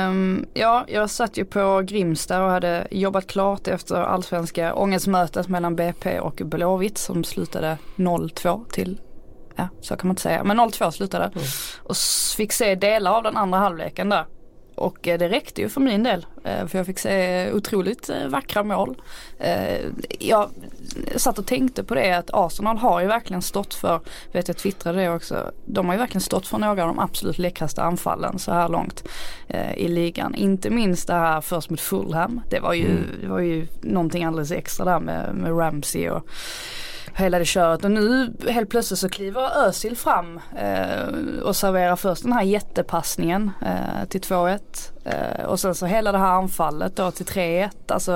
[0.09, 5.77] Um, ja, jag satt ju på Grimsta och hade jobbat klart efter allsvenska ångestmötet mellan
[5.77, 9.01] BP och Blåvitt som slutade 0-2 till
[9.57, 10.44] Ja, så kan man inte säga.
[10.44, 11.25] Men 0-2 slutade.
[11.25, 11.47] Mm.
[11.83, 11.97] Och
[12.37, 14.25] fick se delar av den andra halvleken där.
[14.74, 16.26] Och eh, det räckte ju för min del.
[16.44, 19.02] Eh, för jag fick se otroligt eh, vackra mål.
[20.18, 20.50] Jag
[21.16, 24.00] satt och tänkte på det att Arsenal har ju verkligen stått för,
[24.32, 27.38] vet jag twittrade det också, de har ju verkligen stått för några av de absolut
[27.38, 29.04] läckraste anfallen så här långt
[29.76, 30.34] i ligan.
[30.34, 32.40] Inte minst det här först mot Fulham.
[32.50, 33.04] Det var ju, mm.
[33.20, 36.28] det var ju någonting alldeles extra där med, med Ramsey och
[37.14, 41.09] hela det köret och nu helt plötsligt så kliver Özil fram eh,
[41.43, 44.59] och serverar först den här jättepassningen eh, till 2-1
[45.05, 47.71] eh, och sen så hela det här anfallet då till 3-1.
[47.88, 48.14] Alltså,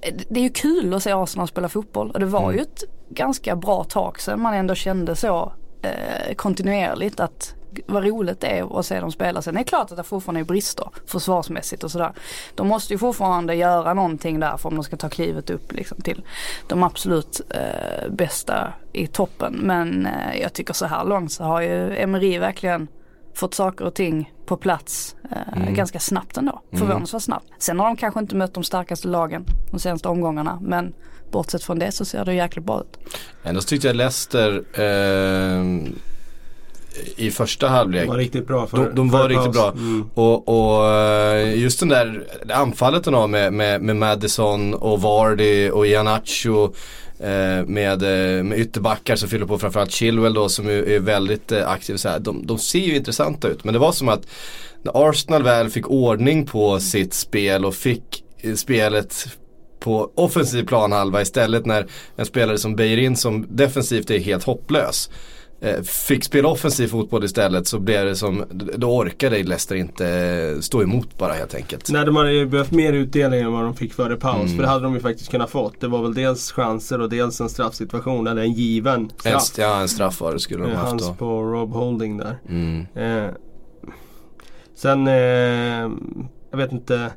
[0.00, 2.56] eh, det är ju kul att se Arsenal spela fotboll och det var mm.
[2.56, 7.55] ju ett ganska bra tag sedan man ändå kände så eh, kontinuerligt att
[7.86, 9.42] vad roligt det är att se dem spela.
[9.42, 12.12] Sen är det klart att det fortfarande är brister försvarsmässigt och sådär.
[12.54, 16.00] De måste ju fortfarande göra någonting där för om de ska ta klivet upp liksom,
[16.00, 16.24] till
[16.66, 19.54] de absolut eh, bästa i toppen.
[19.54, 22.88] Men eh, jag tycker så här långt så har ju Emery verkligen
[23.34, 25.74] fått saker och ting på plats eh, mm.
[25.74, 26.60] ganska snabbt ändå.
[26.70, 26.86] Mm.
[26.86, 27.46] Förvånansvärt snabbt.
[27.58, 30.94] Sen har de kanske inte mött de starkaste lagen de senaste omgångarna men
[31.30, 32.98] bortsett från det så ser det jäkligt bra ut.
[33.42, 35.64] Ändå tyckte jag Leicester eh
[37.16, 38.02] i första halvlek.
[38.02, 39.72] De var riktigt bra för, De, de var riktigt bra.
[39.72, 40.10] Mm.
[40.14, 45.70] Och, och, eh, just den där anfallet de har med, med, med Madison och Vardy
[45.70, 46.72] och Ianacho.
[47.20, 51.52] Eh, med, eh, med ytterbackar som fyller på framförallt Chilwell då som är, är väldigt
[51.52, 51.96] aktiv.
[51.96, 52.18] Så här.
[52.18, 54.26] De, de ser ju intressanta ut men det var som att
[54.82, 58.24] när Arsenal väl fick ordning på sitt spel och fick
[58.56, 59.26] spelet
[59.80, 65.10] på offensiv planhalva istället när en spelare som Beirin som defensivt är helt hopplös
[65.84, 68.44] fick spela offensiv fotboll istället så blev det som,
[68.76, 71.90] då orkade Leicester inte eh, stå emot bara helt enkelt.
[71.90, 74.44] Nej de hade ju behövt mer utdelning än vad de fick före paus.
[74.44, 74.56] Mm.
[74.56, 75.80] För det hade de ju faktiskt kunnat fått.
[75.80, 79.58] Det var väl dels chanser och dels en straffsituation, eller en given straff.
[79.58, 81.04] En, ja en straff var det skulle de haft då.
[81.04, 82.38] Hans på Rob Holding där.
[82.48, 82.86] Mm.
[82.94, 83.30] Eh,
[84.74, 85.90] sen, eh,
[86.50, 87.10] jag vet inte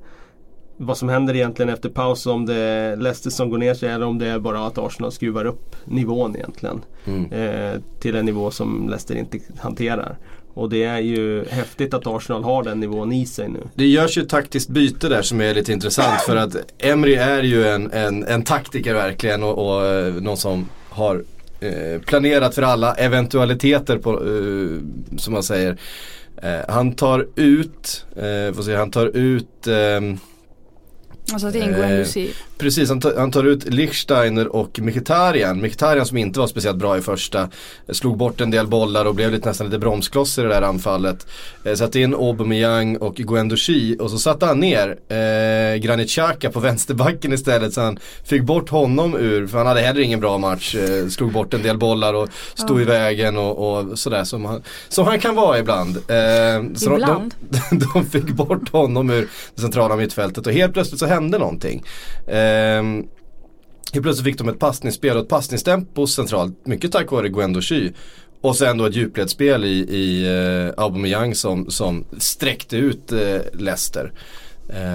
[0.82, 2.26] vad som händer egentligen efter paus.
[2.26, 5.12] Om det är Leicester som går ner sig eller om det är bara att Arsenal
[5.12, 6.82] skruvar upp nivån egentligen.
[7.06, 7.32] Mm.
[7.32, 10.18] Eh, till en nivå som Leicester inte hanterar.
[10.54, 13.60] Och det är ju häftigt att Arsenal har den nivån i sig nu.
[13.76, 17.44] Det görs ju ett taktiskt byte där som är lite intressant för att Emry är
[17.44, 21.24] ju en, en, en taktiker verkligen och, och eh, någon som har
[21.60, 25.78] eh, planerat för alla eventualiteter på, eh, som man säger.
[26.42, 30.18] Eh, han tar ut, eh, får se, han tar ut ehm,
[31.34, 32.36] Alltså det ingår en musik.
[32.58, 35.58] Precis, han tar, han tar ut Lichsteiner och Mkhitaryan.
[35.58, 37.50] Mkhitaryan som inte var speciellt bra i första.
[37.89, 41.28] Slog bort en del bollar och blev lite, nästan lite bromskloss i det där anfallet.
[41.63, 46.60] Eh, satte in Aubameyang och Guendouzi och så satte han ner eh, Granit Xhaka på
[46.70, 47.74] vänsterbacken istället.
[47.74, 50.76] Så han fick bort honom ur, för han hade heller ingen bra match.
[50.76, 52.82] Eh, slog bort en del bollar och stod ja.
[52.82, 55.98] i vägen och, och sådär som han, som han kan vara ibland.
[55.98, 57.34] Eh, ibland?
[57.39, 61.84] De, de, fick bort honom ur det centrala mittfältet och helt plötsligt så hände någonting.
[62.28, 62.84] Eh, Eh,
[63.94, 66.66] Helt plötsligt fick de ett passningsspel och ett passningstempo centralt.
[66.66, 67.92] Mycket tack vare Gwendo Xy.
[68.42, 74.12] Och sen då ett djupledsspel i, i uh, Aubameyang som, som sträckte ut uh, Leicester.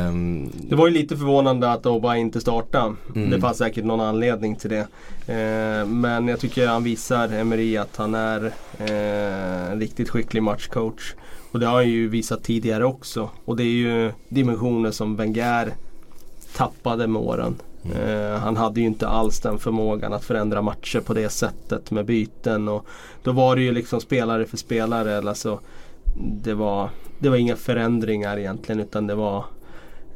[0.08, 2.94] Um, det var ju lite förvånande att Oba inte startade.
[3.14, 3.30] Mm.
[3.30, 4.86] Det fanns säkert någon anledning till det.
[5.28, 11.14] Uh, men jag tycker han visar Emery att han är uh, en riktigt skicklig matchcoach.
[11.50, 13.30] Och det har han ju visat tidigare också.
[13.44, 15.74] Och det är ju dimensioner som Wenger
[16.54, 17.54] tappade med åren.
[17.84, 18.08] Mm.
[18.08, 22.06] Uh, han hade ju inte alls den förmågan att förändra matcher på det sättet med
[22.06, 22.68] byten.
[22.68, 22.86] Och
[23.22, 25.18] då var det ju liksom spelare för spelare.
[25.18, 25.60] Alltså,
[26.42, 29.44] det, var, det var inga förändringar egentligen utan det var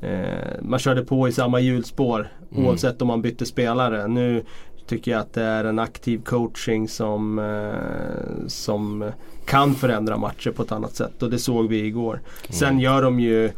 [0.03, 2.67] uh, Man körde på i samma hjulspår mm.
[2.67, 4.09] oavsett om man bytte spelare.
[4.09, 4.45] Nu
[4.87, 9.11] tycker jag att det är en aktiv coaching som, uh, som
[9.47, 11.23] kan förändra matcher på ett annat sätt.
[11.23, 12.15] Och det såg vi igår.
[12.15, 12.25] Mm.
[12.49, 13.51] Sen gör de ju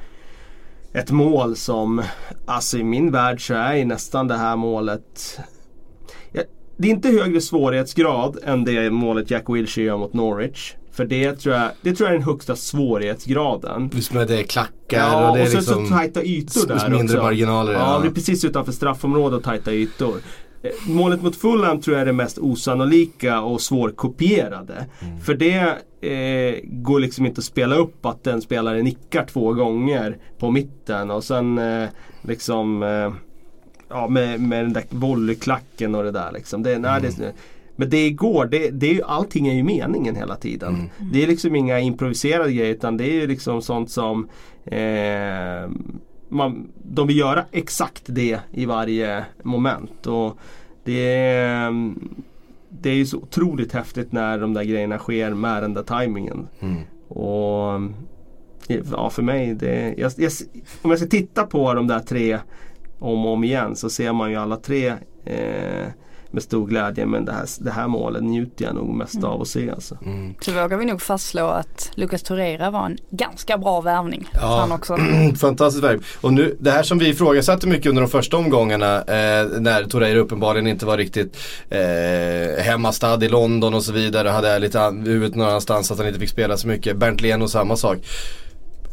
[0.93, 2.03] ett mål som,
[2.47, 5.41] alltså i min värld så är nästan det här målet
[6.77, 10.75] Det är inte högre svårighetsgrad än det målet Jack Wilshere gör mot Norwich.
[10.93, 13.91] För det tror jag, det tror jag är den högsta svårighetsgraden.
[13.95, 17.17] Just med det klackar ja, och det är och liksom så tajta ytor där mindre
[17.17, 17.23] också.
[17.23, 17.73] marginaler.
[17.73, 20.15] Ja, ja, det är precis utanför straffområdet och tajta ytor.
[20.63, 24.87] Eh, målet mot Fulham tror jag är det mest osannolika och svårkopierade.
[25.01, 25.21] Mm.
[25.21, 30.19] För det eh, går liksom inte att spela upp att den spelare nickar två gånger
[30.39, 31.89] på mitten och sen eh,
[32.23, 33.13] liksom eh,
[33.91, 36.63] Ja med, med den där volleyklacken och det där liksom.
[36.63, 37.33] Det, nej, det,
[37.77, 40.75] Men det igår, det, det är ju, allting är ju meningen hela tiden.
[40.75, 41.13] Mm.
[41.13, 44.29] Det är liksom inga improviserade grejer utan det är ju liksom sånt som
[44.65, 45.71] eh,
[46.31, 50.07] man, de vill göra exakt det i varje moment.
[50.07, 50.39] Och
[50.85, 51.95] det, är,
[52.69, 56.49] det är ju så otroligt häftigt när de där grejerna sker med den där tajmingen.
[56.61, 56.83] Mm.
[57.09, 57.81] Och
[58.93, 60.33] ja, för mig, det, jag, jag,
[60.83, 62.39] om jag ska titta på de där tre
[62.99, 64.89] om och om igen så ser man ju alla tre
[65.25, 65.87] eh,
[66.31, 67.07] med stor glädje.
[67.07, 69.71] Men det här, det här målet njuter jag nog mest av att se.
[69.71, 69.99] Alltså.
[70.05, 70.35] Mm.
[70.41, 74.29] Så vågar vi nog fastslå att Lucas Torreira var en ganska bra värvning.
[74.33, 74.59] Ja.
[74.61, 74.97] Han också.
[75.41, 76.07] Fantastiskt värv.
[76.21, 80.19] Och nu, det här som vi ifrågasatte mycket under de första omgångarna eh, när Torreira
[80.19, 81.37] uppenbarligen inte var riktigt
[81.69, 84.29] eh, hemmastad i London och så vidare.
[84.29, 86.97] Hade lite huvudet någon annanstans att han inte fick spela så mycket.
[86.97, 87.99] Bernt Leno samma sak.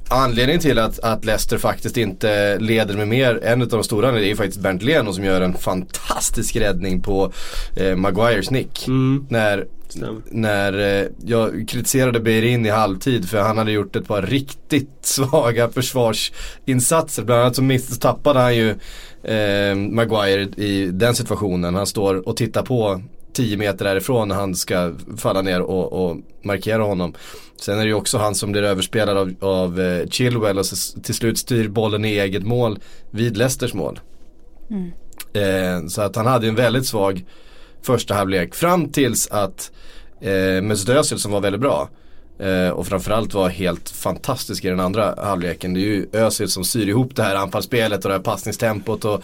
[0.10, 4.26] Anledningen till att, att Leicester faktiskt inte leder med mer, en av de stora det
[4.26, 7.32] är ju faktiskt Bernt Leno som gör en fantastisk räddning på
[7.76, 8.88] eh, Maguires nick.
[8.88, 9.26] Mm.
[9.30, 10.22] När Stämmer.
[10.32, 15.70] när eh, jag kritiserade Beirin i halvtid för han hade gjort ett par riktigt svaga
[15.70, 17.24] försvarsinsatser.
[17.24, 18.70] Bland annat så miss- tappade han ju
[19.24, 21.76] eh, Maguire i den situationen.
[21.76, 23.02] Han står och tittar på
[23.38, 27.14] 10 meter därifrån när han ska falla ner och, och markera honom.
[27.62, 31.02] Sen är det ju också han som blir överspelad av, av eh, Chilwell och så,
[31.02, 32.80] till slut styr bollen i eget mål
[33.12, 34.00] vid Leicesters mål.
[34.70, 34.92] Mm.
[35.34, 37.26] Eh, så att han hade en väldigt svag
[37.82, 39.72] första halvlek fram tills att
[40.22, 41.90] eh, Mesut Özil som var väldigt bra
[42.40, 45.74] eh, och framförallt var helt fantastisk i den andra halvleken.
[45.74, 49.24] Det är ju Özil som syr ihop det här anfallsspelet och det här passningstempot och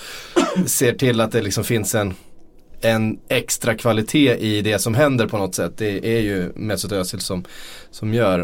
[0.66, 2.14] ser till att det liksom finns en
[2.86, 5.74] en extra kvalitet i det som händer på något sätt.
[5.78, 7.44] Det är ju Mesut Özil som,
[7.92, 8.40] som gör.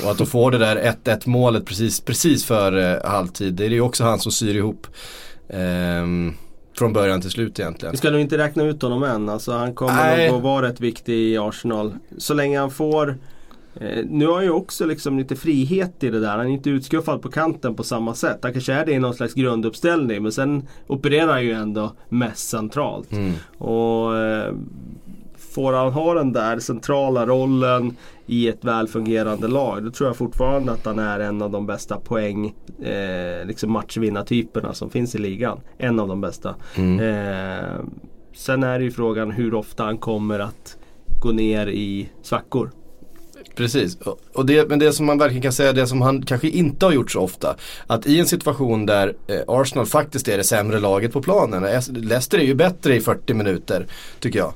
[0.00, 3.54] eh, Och att de får det där 1-1 målet precis, precis före halvtid.
[3.54, 4.86] Det är ju också han som syr ihop.
[5.48, 6.32] ehm,
[6.78, 7.92] från början till slut egentligen.
[7.92, 9.28] Vi ska nog inte räkna ut honom än.
[9.28, 10.28] Alltså, han kommer Nej.
[10.28, 11.94] nog att vara rätt viktig i Arsenal.
[12.18, 13.18] Så länge han får
[13.80, 16.36] eh, nu har han ju också liksom lite frihet i det där.
[16.36, 18.38] Han är inte utskuffad på kanten på samma sätt.
[18.42, 22.48] Han kanske är det i någon slags grunduppställning men sen opererar han ju ändå mest
[22.48, 23.12] centralt.
[23.12, 23.32] Mm.
[23.58, 24.54] Och eh,
[25.54, 30.72] Får han ha den där centrala rollen i ett välfungerande lag då tror jag fortfarande
[30.72, 35.60] att han är en av de bästa poäng eh, liksom matchvinnartyperna som finns i ligan.
[35.78, 36.54] En av de bästa.
[36.76, 37.00] Mm.
[37.00, 37.80] Eh,
[38.34, 40.76] sen är det ju frågan hur ofta han kommer att
[41.20, 42.70] gå ner i svackor.
[43.54, 43.98] Precis,
[44.32, 46.92] Och- det, men det som man verkligen kan säga, det som han kanske inte har
[46.92, 47.56] gjort så ofta.
[47.86, 51.62] Att i en situation där eh, Arsenal faktiskt är det sämre laget på planen.
[51.92, 53.86] Leicester är ju bättre i 40 minuter,
[54.20, 54.52] tycker jag.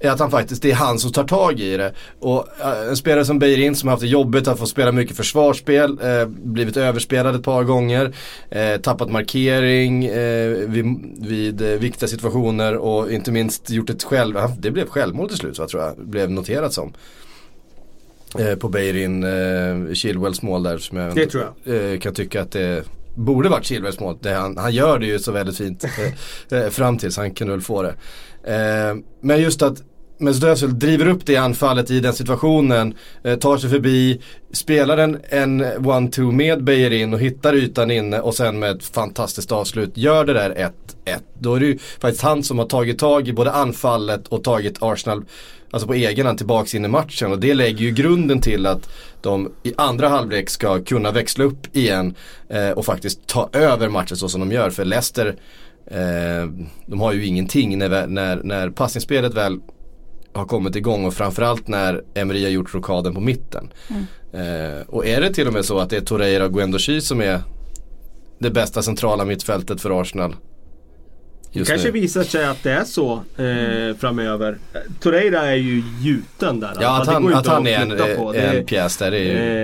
[0.00, 1.92] Är att han faktiskt, det är han som tar tag i det.
[2.18, 5.16] Och eh, en spelare som Beirin som har haft det jobbigt att få spela mycket
[5.16, 8.14] försvarsspel, eh, blivit överspelad ett par gånger,
[8.50, 10.84] eh, tappat markering eh, vid,
[11.18, 15.58] vid eh, viktiga situationer och inte minst gjort ett själv, det blev självmål till slut
[15.58, 16.92] va, tror jag, blev noterat som
[18.38, 21.92] eh, på Beirin, eh, Chilwells mål där som jag Det tror jag.
[21.92, 24.16] eh, kan tycka att det borde varit Chilwells mål.
[24.20, 27.52] Det, han, han gör det ju så väldigt fint eh, eh, fram tills han kunde
[27.52, 27.94] väl få det.
[28.44, 29.82] Eh, men just att
[30.18, 32.94] Mesut Özil driver upp det anfallet i den situationen,
[33.40, 34.20] tar sig förbi,
[34.52, 39.52] spelar en, en one-two med Beirin och hittar ytan inne och sen med ett fantastiskt
[39.52, 40.70] avslut gör det där 1-1.
[41.38, 44.76] Då är det ju faktiskt han som har tagit tag i både anfallet och tagit
[44.80, 45.24] Arsenal
[45.70, 48.90] alltså på egen hand tillbaks in i matchen och det lägger ju grunden till att
[49.20, 52.14] de i andra halvlek ska kunna växla upp igen
[52.48, 54.70] eh, och faktiskt ta över matchen så som de gör.
[54.70, 55.36] För Leicester,
[55.86, 56.48] eh,
[56.86, 59.58] de har ju ingenting när, när, när passningsspelet väl
[60.32, 63.72] har kommit igång och framförallt när Emery har gjort rockaden på mitten.
[64.32, 67.20] Eh, och är det till och med så att det är Torreira och Guendouzi som
[67.20, 67.40] är
[68.38, 70.36] det bästa centrala mittfältet för Arsenal?
[71.52, 71.92] Det kanske nu.
[71.92, 74.58] visar sig att det är så eh, framöver.
[75.00, 76.76] Torreira är ju gjuten där.
[76.80, 78.32] Ja, att Det han, att han är en, på.
[78.32, 79.12] Det- en pjäs där.
[79.12, 79.60] Är ju,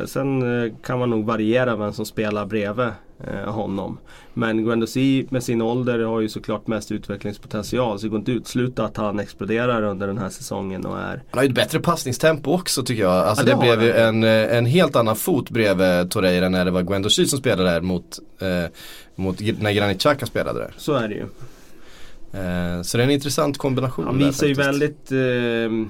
[0.00, 2.86] Eh, sen eh, kan man nog variera vem som spelar bredvid
[3.26, 3.98] eh, honom.
[4.34, 7.98] Men Guendouzi med sin ålder har ju såklart mest utvecklingspotential.
[7.98, 11.02] Så det går inte att utesluta att han exploderar under den här säsongen och är
[11.30, 13.12] Han har ju ett bättre passningstempo också tycker jag.
[13.12, 16.64] Alltså Ja, det det, blev ju en, eh, en helt annan fot bredvid Torreira när
[16.64, 18.70] det var Guendouzi som spelade där mot, eh,
[19.22, 20.74] mot när Granit Xhaka spelade där.
[20.76, 21.26] så är det ju.
[22.40, 25.86] Eh, så det är en intressant kombination Han visar ju väldigt eh,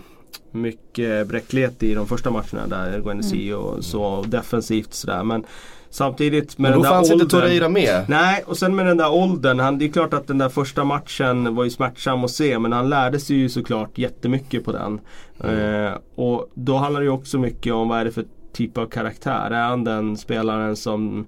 [0.51, 5.25] mycket bräcklighet i de första matcherna där Guendouzi och så defensivt sådär.
[5.25, 5.45] Men
[5.91, 8.05] samtidigt med Men då den där fanns inte åldern- Torreira med.
[8.09, 9.61] Nej, och sen med den där åldern.
[9.61, 12.73] Han, det är klart att den där första matchen var ju smärtsam att se men
[12.73, 15.01] han lärde sig ju såklart jättemycket på den.
[15.45, 15.85] Mm.
[15.87, 18.87] Eh, och då handlar det ju också mycket om vad är det för typ av
[18.87, 19.51] karaktär.
[19.51, 21.27] Är han den spelaren som,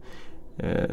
[0.58, 0.90] eh,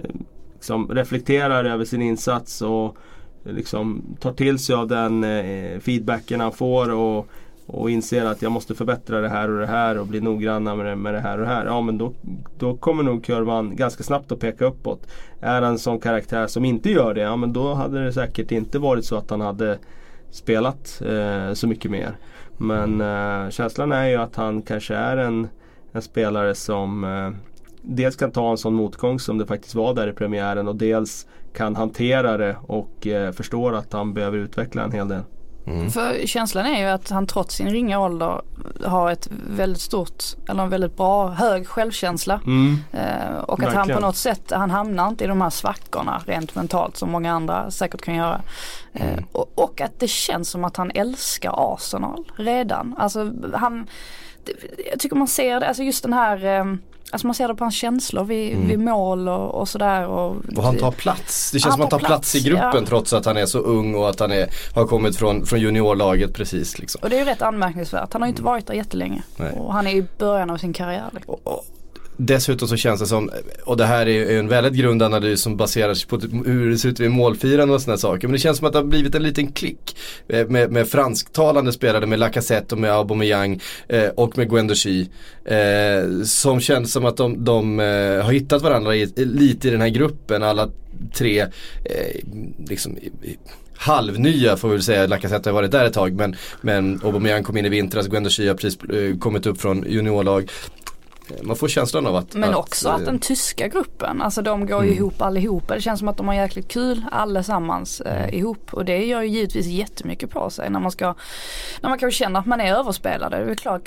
[0.64, 2.97] som reflekterar över sin insats och
[3.45, 7.28] eh, liksom tar till sig av den eh, feedbacken han får och,
[7.66, 10.86] och inser att jag måste förbättra det här och det här och bli noggranna med
[10.86, 11.66] det, med det här och det här.
[11.66, 12.14] Ja men då,
[12.59, 15.07] då kommer nog kurvan ganska snabbt att peka uppåt.
[15.39, 18.51] Är han en sån karaktär som inte gör det, ja men då hade det säkert
[18.51, 19.78] inte varit så att han hade
[20.32, 22.18] spelat eh, så mycket mer.
[22.57, 25.47] Men eh, känslan är ju att han kanske är en,
[25.91, 27.51] en spelare som eh,
[27.82, 31.27] dels kan ta en sån motgång som det faktiskt var där i premiären och dels
[31.53, 35.23] kan hantera det och eh, förstår att han behöver utveckla en hel del.
[35.67, 35.89] Mm.
[35.89, 38.41] För känslan är ju att han trots sin ringa ålder
[38.86, 42.41] har ett väldigt stort, eller en väldigt bra, hög självkänsla.
[42.45, 42.77] Mm.
[42.91, 43.89] Eh, och att Verkligen.
[43.89, 47.34] han på något sätt, han hamnar inte i de här svackorna rent mentalt som många
[47.34, 48.41] andra säkert kan göra.
[48.93, 49.25] Eh, mm.
[49.32, 52.95] och, och, att det känns som att han älskar Arsenal redan.
[52.97, 53.88] Alltså han,
[54.91, 56.65] jag tycker man ser det, alltså just den här eh,
[57.12, 58.68] Alltså man ser det på hans känslor vid, mm.
[58.68, 60.07] vid mål och, och sådär.
[60.07, 61.51] Och, och, han tar plats.
[61.51, 62.86] Det känns som att han tar plats, plats i gruppen ja.
[62.88, 66.34] trots att han är så ung och att han är, har kommit från, från juniorlaget
[66.34, 66.80] precis.
[66.80, 66.99] Liksom.
[67.03, 68.14] Och det är ju rätt anmärkningsvärt.
[68.14, 68.51] Han har ju inte mm.
[68.51, 69.24] varit där jättelänge.
[69.38, 69.51] Nej.
[69.51, 71.09] Och han är i början av sin karriär.
[71.14, 71.34] Liksom.
[71.43, 71.66] Och,
[72.24, 73.32] Dessutom så känns det som,
[73.63, 76.89] och det här är en väldigt grundanalys som baserar sig på typ hur det ser
[76.89, 78.28] ut vid målfirande och sådana saker.
[78.28, 79.97] Men det känns som att det har blivit en liten klick
[80.28, 85.09] eh, med, med fransktalande spelare med Lacazette och med Aubameyang eh, och med Guendouchi.
[85.45, 89.82] Eh, som känns som att de, de eh, har hittat varandra i, lite i den
[89.82, 90.69] här gruppen, alla
[91.13, 91.39] tre.
[91.39, 91.47] Eh,
[92.67, 92.97] liksom,
[93.76, 95.07] halvnya får vi väl säga.
[95.07, 98.55] Lacazette har varit där ett tag men, men Aubameyang kom in i vintras, Guendouchi har
[98.55, 100.49] precis eh, kommit upp från juniorlag.
[101.43, 104.84] Man får känslan av att Men att, också att, den tyska gruppen, alltså de går
[104.84, 104.93] mm.
[104.93, 105.75] ihop allihopa.
[105.75, 108.36] Det känns som att de har jäkligt kul allesammans eh, mm.
[108.36, 108.73] ihop.
[108.73, 111.15] Och det gör ju givetvis jättemycket på sig när man ska,
[111.82, 113.45] när man kanske känner att man är överspelade.
[113.45, 113.86] Det är klart,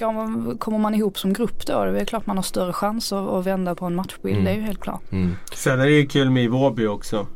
[0.58, 3.46] kommer man ihop som grupp då, det är klart man har större chans att, att
[3.46, 4.34] vända på en matchbild.
[4.34, 4.44] Mm.
[4.44, 5.12] Det är ju helt klart.
[5.12, 5.36] Mm.
[5.54, 7.26] Sen är det ju kul med Iwobi också.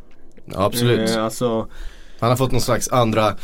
[0.45, 1.17] Ja, absolut.
[1.17, 1.67] Eh, alltså,
[2.21, 3.35] han har fått någon slags andra,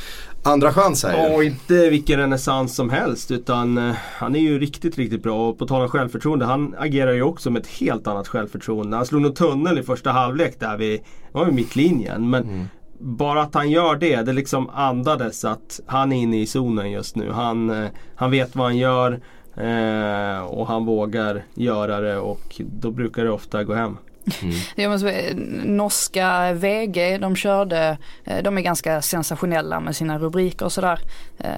[0.45, 4.99] andra chans här Ja, inte vilken renässans som helst utan uh, han är ju riktigt,
[4.99, 5.49] riktigt bra.
[5.49, 8.97] Och på tal om självförtroende, han agerar ju också med ett helt annat självförtroende.
[8.97, 11.01] Han slog nog tunnel i första halvlek där vid,
[11.33, 12.31] var vid mittlinjen.
[12.31, 12.67] Men mm.
[12.99, 17.17] bara att han gör det, det liksom andades att han är inne i zonen just
[17.17, 17.31] nu.
[17.31, 19.13] Han, uh, han vet vad han gör
[19.59, 23.97] uh, och han vågar göra det och då brukar det ofta gå hem.
[24.43, 24.55] Mm.
[24.75, 30.73] Jag måste, norska VG, de körde, eh, de är ganska sensationella med sina rubriker och
[30.73, 31.01] sådär.
[31.39, 31.51] Eh,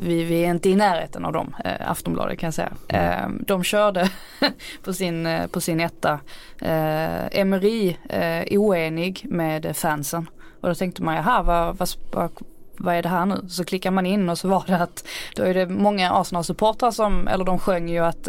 [0.00, 2.72] vi, vi är inte i närheten av dem, eh, Aftonbladet kan jag säga.
[2.88, 3.44] Mm.
[3.46, 4.10] De körde
[4.84, 6.20] på sin, på sin etta,
[7.30, 7.96] Emery
[8.50, 10.30] oenig med fansen.
[10.60, 12.30] Och då tänkte man, jaha vad, vad,
[12.76, 13.44] vad är det här nu?
[13.48, 15.04] Så klickar man in och så var det att
[15.36, 18.28] då är det många Arsenal-supportrar som, eller de sjöng ju att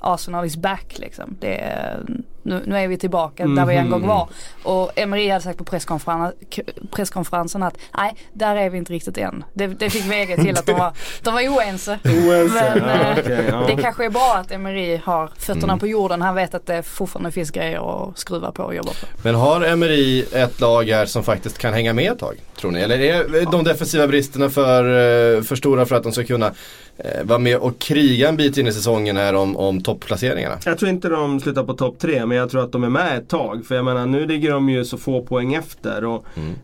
[0.00, 1.36] Arsenal is back liksom.
[1.40, 2.00] Det är,
[2.50, 4.08] nu, nu är vi tillbaka mm där vi en gång mhm.
[4.08, 4.28] var.
[4.62, 6.38] Och Emery hade sagt på presskonferensen,
[6.90, 9.44] presskonferensen att nej, där är vi inte riktigt än.
[9.54, 10.92] Det, det fick VG till att de var,
[11.22, 11.98] de var oense.
[12.04, 12.72] oense.
[12.76, 13.64] Men ja, okay, ja.
[13.66, 15.78] det kanske är bra att Emery har fötterna mm.
[15.78, 16.22] på jorden.
[16.22, 19.06] Han vet att det fortfarande finns grejer att skruva på och jobba på.
[19.22, 22.36] Men har Emery ett lag här som faktiskt kan hänga med ett tag?
[22.60, 22.80] Tror ni?
[22.80, 26.52] Eller är de defensiva bristerna för, eh, för stora för att de ska kunna eh,
[27.24, 30.58] vara med och kriga en bit in i säsongen här om, om toppplaceringarna?
[30.64, 33.18] Jag tror inte de slutar på topp tre men jag tror att de är med
[33.18, 33.64] ett tag.
[33.64, 36.04] För jag menar nu ligger de ju så få poäng efter.
[36.04, 36.54] Och mm.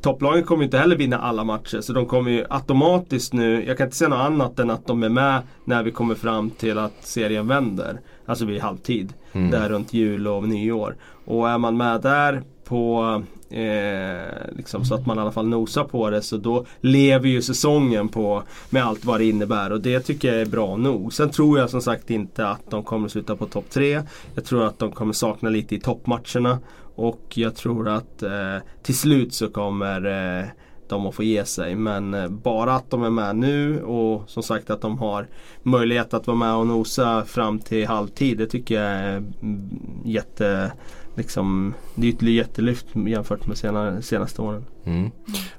[0.00, 1.80] Topplagen kommer ju inte heller vinna alla matcher.
[1.80, 5.02] Så de kommer ju automatiskt nu, jag kan inte säga något annat än att de
[5.02, 8.00] är med när vi kommer fram till att serien vänder.
[8.26, 9.12] Alltså vid halvtid.
[9.32, 9.50] Mm.
[9.50, 10.96] Där runt jul och nyår.
[11.24, 15.84] Och är man med där på Eh, liksom, så att man i alla fall nosar
[15.84, 16.22] på det.
[16.22, 20.40] Så då lever ju säsongen på med allt vad det innebär och det tycker jag
[20.40, 21.12] är bra nog.
[21.12, 24.02] Sen tror jag som sagt inte att de kommer sluta på topp tre.
[24.34, 26.58] Jag tror att de kommer sakna lite i toppmatcherna.
[26.96, 30.04] Och jag tror att eh, till slut så kommer
[30.40, 30.46] eh,
[30.88, 31.74] de att få ge sig.
[31.74, 35.26] Men eh, bara att de är med nu och som sagt att de har
[35.62, 38.38] möjlighet att vara med och nosa fram till halvtid.
[38.38, 39.70] Det tycker jag är mm,
[40.04, 40.72] jätte
[41.14, 44.64] liksom, det är ett jättelyft jämfört med senare, senaste åren.
[44.84, 45.10] Mm.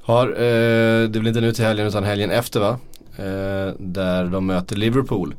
[0.01, 2.79] Har, eh, det blir inte nu till helgen utan helgen efter va?
[3.17, 5.35] Eh, där de möter Liverpool.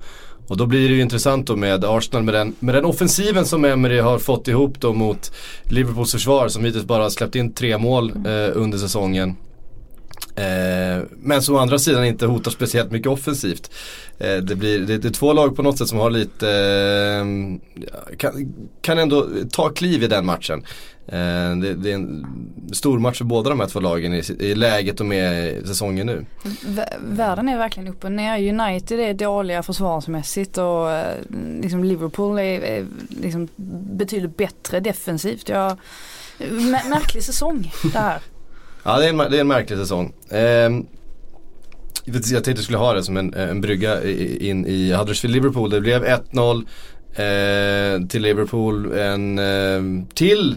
[0.49, 3.65] Och då blir det ju intressant då med Arsenal med den, med den offensiven som
[3.65, 7.79] Emery har fått ihop då mot Liverpools försvar som hittills bara har släppt in tre
[7.79, 9.37] mål eh, under säsongen.
[10.37, 13.71] Eh, men som å andra sidan inte hotar speciellt mycket offensivt.
[14.19, 18.17] Eh, det, blir, det, det, är två lag på något sätt som har lite, eh,
[18.17, 20.65] kan, kan ändå ta kliv i den matchen.
[21.09, 22.27] Eh, det, det, är en
[22.73, 26.27] stor match för båda de här två lagen i, i läget och med säsongen nu.
[26.67, 28.61] V världen är verkligen upp och ner.
[28.61, 31.17] United är dåliga försvarsmässigt och eh,
[31.63, 33.49] liksom Liverpool är, är liksom
[33.97, 35.49] betydligt bättre defensivt.
[35.49, 35.77] Jag,
[36.89, 38.21] märklig säsong det här.
[38.87, 40.13] Ja, det är en, det är en märklig säsong.
[40.31, 40.87] Ehm,
[42.05, 44.05] jag tänkte att jag skulle ha det som en, en brygga
[44.41, 45.71] in i Huddersfield-Liverpool.
[45.71, 46.67] Det blev 1-0
[47.11, 48.93] eh, till Liverpool.
[48.99, 50.57] En eh, till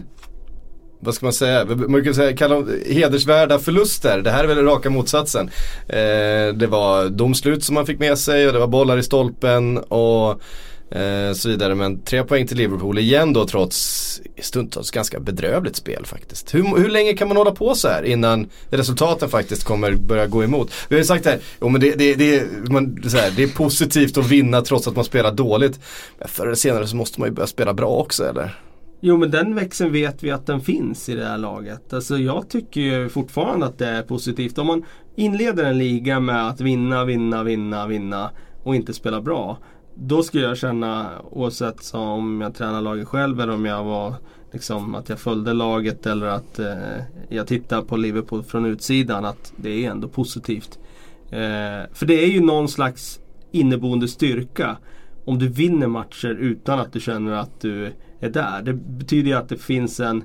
[1.00, 4.22] vad ska man säga, man kan säga, kalla dem hedersvärda förluster.
[4.22, 5.50] Det här är väl raka motsatsen.
[5.88, 9.78] Eh, det var domslut som man fick med sig och det var bollar i stolpen
[9.78, 10.42] och
[10.90, 11.74] eh, så vidare.
[11.74, 16.54] Men tre poäng till Liverpool igen då trots stundtals ganska bedrövligt spel faktiskt.
[16.54, 20.44] Hur, hur länge kan man hålla på så här innan resultaten faktiskt kommer börja gå
[20.44, 20.72] emot?
[20.88, 23.42] Vi har ju sagt det här, jo, men det, det, det, man, så här, det
[23.42, 25.80] är positivt att vinna trots att man spelar dåligt.
[26.18, 28.58] Men förr eller senare så måste man ju börja spela bra också eller?
[29.02, 31.92] Jo men den växeln vet vi att den finns i det här laget.
[31.92, 34.58] Alltså jag tycker ju fortfarande att det är positivt.
[34.58, 34.84] Om man
[35.16, 38.30] inleder en liga med att vinna, vinna, vinna, vinna
[38.62, 39.58] och inte spela bra.
[39.94, 44.14] Då skulle jag känna, oavsett om jag tränar laget själv eller om jag var
[44.52, 49.52] liksom att jag följde laget eller att eh, jag tittar på Liverpool från utsidan, att
[49.56, 50.78] det är ändå positivt.
[51.30, 53.20] Eh, för det är ju någon slags
[53.50, 54.76] inneboende styrka
[55.24, 58.62] om du vinner matcher utan att du känner att du är där.
[58.62, 60.24] Det betyder ju att det finns en,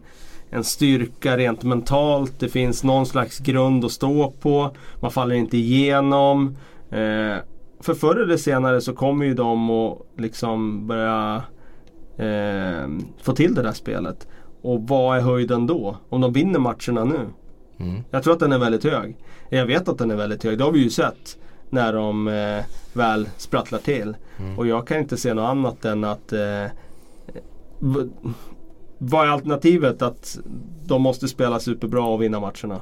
[0.49, 2.39] en styrka rent mentalt.
[2.39, 4.76] Det finns någon slags grund att stå på.
[4.99, 6.57] Man faller inte igenom.
[6.91, 7.38] Eh,
[7.80, 11.44] för förr eller senare så kommer ju de att liksom börja
[12.18, 12.90] eh,
[13.22, 14.28] få till det där spelet.
[14.62, 15.98] Och vad är höjden då?
[16.10, 17.20] Om de vinner matcherna nu?
[17.78, 18.04] Mm.
[18.12, 19.18] Jag tror att den är väldigt hög.
[19.50, 20.58] Jag vet att den är väldigt hög.
[20.58, 21.38] Det har vi ju sett
[21.70, 22.64] när de eh,
[22.94, 24.16] väl sprattlar till.
[24.40, 24.60] Mm.
[24.60, 26.66] Och jag kan inte se något annat än att eh,
[28.98, 30.02] vad är alternativet?
[30.02, 30.40] Att
[30.86, 32.82] de måste spela superbra och vinna matcherna.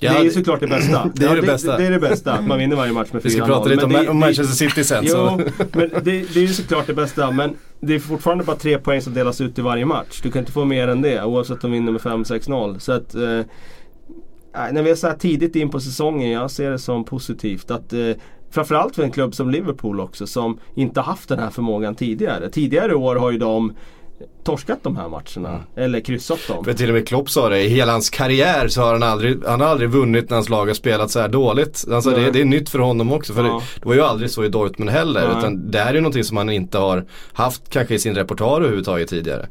[0.00, 1.10] Ja, det är ju såklart det bästa.
[1.14, 1.72] det är det, bästa.
[1.72, 3.24] Det, det, är det bästa, att man vinner varje match med 4-0.
[3.24, 5.04] Vi ska prata lite om, det, om Manchester City sen.
[5.06, 5.40] Jo,
[5.72, 7.30] men det, det är ju såklart det bästa.
[7.30, 10.20] Men det är fortfarande bara tre poäng som delas ut i varje match.
[10.22, 12.78] Du kan inte få mer än det oavsett om de vinner med 5-6-0.
[12.78, 13.40] Så att, eh,
[14.72, 17.70] när vi är så här tidigt in på säsongen, jag ser det som positivt.
[17.70, 18.10] Att, eh,
[18.50, 22.50] framförallt för en klubb som Liverpool också som inte haft den här förmågan tidigare.
[22.50, 23.72] Tidigare år har ju de
[24.44, 25.48] torskat de här matcherna.
[25.48, 25.60] Mm.
[25.76, 26.64] Eller kryssat dem.
[26.64, 29.44] För till och med Klopp sa det, i hela hans karriär så har han aldrig,
[29.46, 31.84] han har aldrig vunnit när hans lag har spelat så här dåligt.
[31.92, 33.34] Alltså det, det, är nytt för honom också.
[33.34, 33.62] För ja.
[33.80, 35.28] det, var ju aldrig så i Dortmund heller.
[35.28, 35.38] Nej.
[35.38, 38.60] Utan det här är ju någonting som han inte har haft kanske i sin repertoar
[38.60, 39.48] överhuvudtaget tidigare.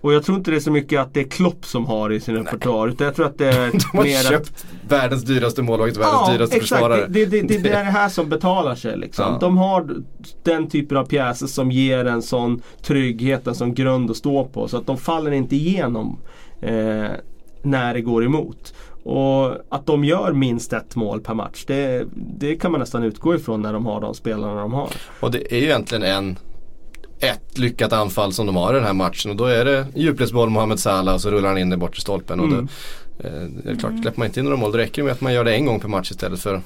[0.00, 2.20] Och jag tror inte det är så mycket att det är Klopp som har i
[2.20, 2.88] sin repertoar.
[2.88, 4.92] Utan jag tror att det är De har mer köpt att...
[4.92, 6.68] världens dyraste målvakt, världens ja, dyraste exakt.
[6.70, 7.06] försvarare.
[7.08, 9.24] Det, det, det, det, är det här som betalar sig liksom.
[9.32, 9.38] Ja.
[9.40, 9.88] De har
[10.42, 14.68] den typen av pjäser som ger en sån trygghet, en sån grund att stå på.
[14.68, 16.18] Så att de faller inte igenom
[16.60, 17.08] eh,
[17.62, 18.74] när det går emot.
[19.02, 23.34] Och att de gör minst ett mål per match, det, det kan man nästan utgå
[23.34, 24.88] ifrån när de har de spelarna de har.
[25.20, 26.38] Och det är ju egentligen en
[27.20, 30.50] ett lyckat anfall som de har i den här matchen och då är det djupledsboll
[30.50, 32.40] Mohamed Salah och så rullar han in den bort i stolpen.
[32.40, 32.68] Mm.
[33.18, 33.32] Och eh,
[33.64, 35.32] det är klart, släpper man inte in några mål då räcker det med att man
[35.32, 36.62] gör det en gång per match istället för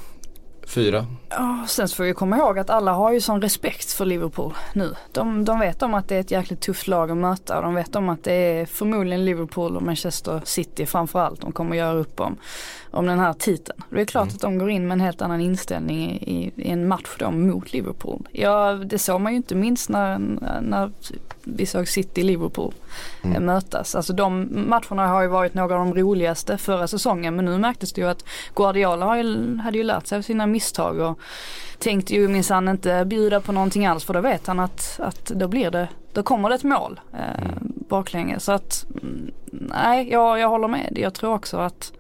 [0.66, 1.06] fyra.
[1.28, 4.94] Ja, sen får vi komma ihåg att alla har ju sån respekt för Liverpool nu.
[5.12, 7.74] De, de vet om att det är ett jäkligt tufft lag att möta och de
[7.74, 12.20] vet om att det är förmodligen Liverpool och Manchester City framförallt de kommer göra upp
[12.20, 12.36] om,
[12.94, 13.82] om den här titeln.
[13.90, 14.34] Det är klart mm.
[14.34, 17.72] att de går in med en helt annan inställning i, i en match då mot
[17.72, 18.28] Liverpool.
[18.32, 20.18] Ja, det såg man ju inte minst när,
[20.60, 20.90] när
[21.44, 22.74] vi såg City-Liverpool
[23.22, 23.36] mm.
[23.36, 23.94] Eh, mötas.
[23.94, 27.92] Alltså de matcherna har ju varit några av de roligaste förra säsongen men nu märktes
[27.92, 28.24] det ju att
[28.54, 29.06] Guardiola
[29.62, 31.18] hade ju lärt sig av sina misstag och
[31.78, 35.48] tänkte ju minsann inte bjuda på någonting alls för då vet han att, att då
[35.48, 37.72] blir det, då kommer det ett mål eh, mm.
[37.88, 38.44] baklänges.
[38.44, 40.92] Så att mm, nej, jag, jag håller med.
[40.96, 41.92] Jag tror också att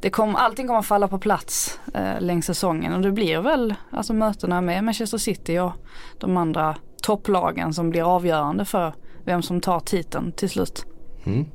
[0.00, 4.12] det kom, allting kommer falla på plats eh, längs säsongen och det blir väl alltså
[4.14, 5.72] mötena med Manchester City och
[6.18, 8.94] de andra topplagen som blir avgörande för
[9.24, 10.86] vem som tar titeln till slut.
[11.24, 11.46] Mm.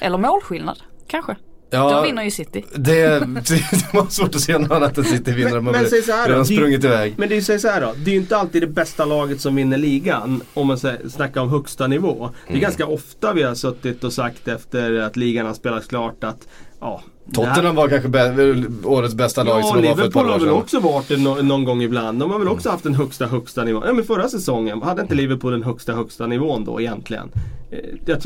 [0.00, 1.36] Eller målskillnad kanske.
[1.72, 2.64] Ja, Då vinner ju City.
[2.74, 3.18] Det,
[3.48, 5.60] det var svårt att se något annat än City vinner.
[5.60, 7.14] Men, men säg så här då, sprungit iväg.
[7.16, 7.94] Men det är ju så här då.
[7.96, 10.42] Det är ju inte alltid det bästa laget som vinner ligan.
[10.54, 12.30] Om man snackar om högsta nivå.
[12.46, 12.62] Det är mm.
[12.62, 16.48] ganska ofta vi har suttit och sagt efter att ligan har spelats klart att
[16.80, 17.02] ja,
[17.32, 20.24] Tottenham var kanske bä årets bästa lag ja, som de var för ett par år
[20.24, 20.40] sedan.
[20.40, 22.20] har väl också varit det no någon gång ibland.
[22.20, 23.82] De har väl också haft den högsta högsta nivån.
[23.86, 27.30] Ja men förra säsongen, hade inte Liverpool den högsta högsta nivån då egentligen?
[27.70, 28.22] Eh, jag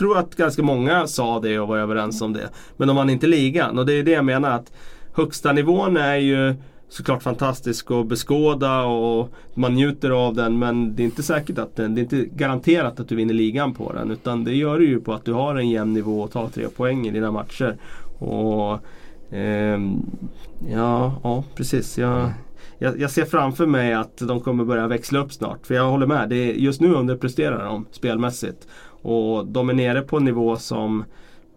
[0.00, 2.50] tror att ganska många sa det och var överens om det.
[2.76, 4.72] Men de vann inte ligan och det är det jag menar att
[5.14, 6.54] högsta nivån är ju
[6.88, 11.76] såklart fantastisk att beskåda och man njuter av den men det är inte säkert att
[11.76, 14.88] den, det är inte garanterat att du vinner ligan på den utan det gör du
[14.88, 17.76] ju på att du har en jämn nivå och tar tre poäng i dina matcher.
[18.18, 18.72] Och
[19.36, 19.78] eh,
[20.68, 21.98] Ja, ja precis.
[21.98, 22.32] Jag,
[22.78, 25.66] jag, jag, ser framför mig att de kommer börja växla upp snart.
[25.66, 28.68] För jag håller med, det är, just nu underpresterar de spelmässigt.
[29.02, 31.04] Och de är nere på en nivå som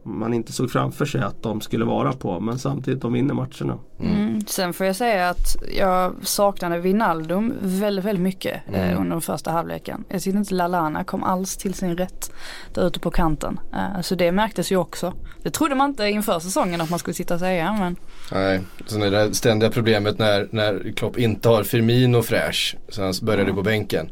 [0.03, 2.39] man inte såg framför sig att de skulle vara på.
[2.39, 3.77] Men samtidigt de vinner matcherna.
[3.99, 4.15] Mm.
[4.15, 4.41] Mm.
[4.47, 8.89] Sen får jag säga att jag saknade Vinaldum väldigt, väldigt mycket eh, mm.
[8.89, 10.03] eh, under den första halvleken.
[10.09, 12.31] Jag tyckte inte Lalana kom alls till sin rätt
[12.73, 13.59] där ute på kanten.
[13.73, 15.13] Eh, så det märktes ju också.
[15.43, 17.73] Det trodde man inte inför säsongen att man skulle sitta och säga.
[17.79, 17.95] Men...
[18.31, 22.77] Nej, sen är det ständiga problemet när, när Klopp inte har Firmino fräsch.
[22.89, 23.55] Så han började mm.
[23.55, 24.09] på bänken.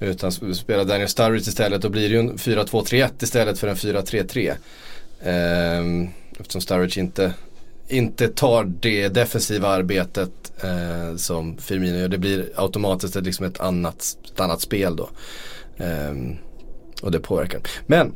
[0.00, 1.82] Utan spelar Daniel Sturridge istället.
[1.82, 4.54] Då blir det ju en 4-2-3-1 istället för en 4-3-3.
[5.22, 6.08] Ehm,
[6.40, 7.34] eftersom Sturridge inte,
[7.88, 12.08] inte tar det defensiva arbetet eh, som Firmino gör.
[12.08, 15.08] Det blir automatiskt ett, liksom ett, annat, ett annat spel då.
[15.76, 16.36] Ehm,
[17.02, 17.60] och det påverkar.
[17.86, 18.12] Men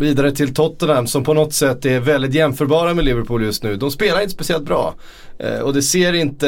[0.00, 3.76] Vidare till Tottenham som på något sätt är väldigt jämförbara med Liverpool just nu.
[3.76, 4.94] De spelar inte speciellt bra.
[5.38, 6.46] Eh, och det ser inte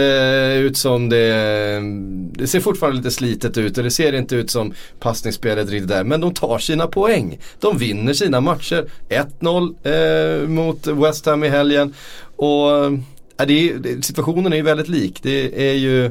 [0.60, 1.80] ut som det,
[2.32, 6.04] det ser fortfarande lite slitet ut och det ser inte ut som passningsspelet riktigt där.
[6.04, 7.38] Men de tar sina poäng.
[7.60, 8.86] De vinner sina matcher.
[9.40, 11.94] 1-0 eh, mot West Ham i helgen.
[12.36, 15.18] Och eh, det är, situationen är ju väldigt lik.
[15.22, 16.10] Det är ju, eh,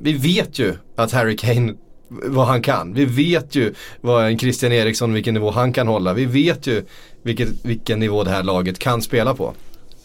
[0.00, 1.74] vi vet ju att Harry Kane
[2.08, 2.94] vad han kan.
[2.94, 6.12] Vi vet ju vad en Christian Eriksson, vilken nivå han kan hålla.
[6.12, 6.84] Vi vet ju
[7.22, 9.54] vilket, vilken nivå det här laget kan spela på.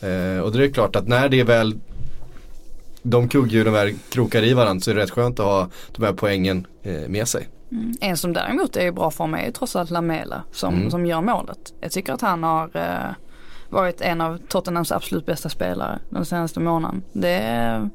[0.01, 1.79] Eh, och det är klart att när det är väl
[3.03, 6.13] de kugghjulen väl krokar i varandra så är det rätt skönt att ha de här
[6.13, 7.49] poängen eh, med sig.
[7.71, 7.93] Mm.
[8.01, 10.91] En som däremot är i bra form är ju trots allt Lamela som, mm.
[10.91, 11.73] som gör målet.
[11.81, 13.15] Jag tycker att han har eh,
[13.69, 17.03] varit en av Tottenhams absolut bästa spelare den senaste månaden.
[17.13, 17.89] Det är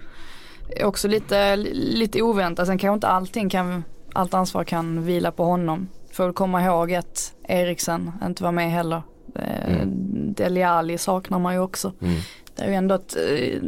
[0.85, 2.67] också lite, lite oväntat.
[2.67, 3.85] Sen kanske inte allting kan
[4.17, 5.89] allt ansvar kan vila på honom.
[6.13, 9.03] Får komma ihåg att Eriksen inte var med heller.
[9.35, 9.89] Eh, mm.
[10.35, 11.93] Deli Ali saknar man ju också.
[12.03, 12.17] Mm.
[12.57, 13.59] Det är ju ändå, ett, eh,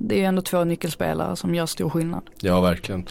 [0.00, 2.22] det är ju ändå två nyckelspelare som gör stor skillnad.
[2.40, 3.06] Ja verkligen.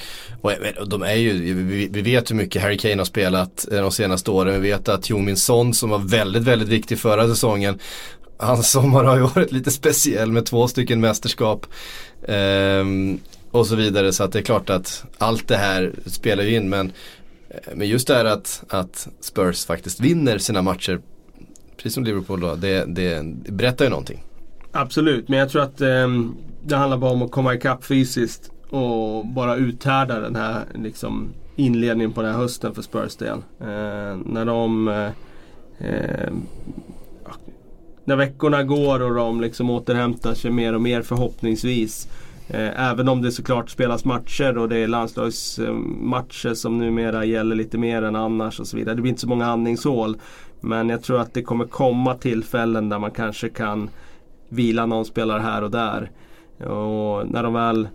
[0.79, 1.53] Och de är ju,
[1.91, 4.61] vi vet hur mycket Harry Kane har spelat eh, de senaste åren.
[4.61, 7.79] Vi vet att Jomin Son som var väldigt, väldigt viktig förra säsongen.
[8.37, 11.65] Hans sommar har ju varit lite speciell med två stycken mästerskap.
[12.27, 13.19] Um,
[13.51, 14.13] och så vidare.
[14.13, 16.69] Så att det är klart att allt det här spelar ju in.
[16.69, 16.91] Men,
[17.49, 21.01] eh, men just det här att, att Spurs faktiskt vinner sina matcher,
[21.77, 24.23] precis som Liverpool då, det, det, det berättar ju någonting.
[24.71, 26.07] Absolut, men jag tror att eh,
[26.63, 32.13] det handlar bara om att komma ikapp fysiskt och bara uthärda den här liksom, inledningen
[32.13, 33.37] på den här hösten för Spurs del.
[33.59, 35.05] Eh, när de eh,
[35.89, 36.33] eh
[38.05, 43.07] när veckorna går och de liksom återhämtar sig mer och mer förhoppningsvis Eh, Eh, även
[43.09, 48.15] om det såklart spelas matcher och det är landslagsmatcher som numera gäller lite mer än
[48.15, 48.95] annars och så vidare.
[48.95, 50.17] Det blir inte så många andningshål.
[50.61, 53.89] Men jag tror att det kommer komma tillfällen där man kanske kan
[54.49, 56.11] vila någon spelare här och där.
[56.57, 57.87] Och när de väl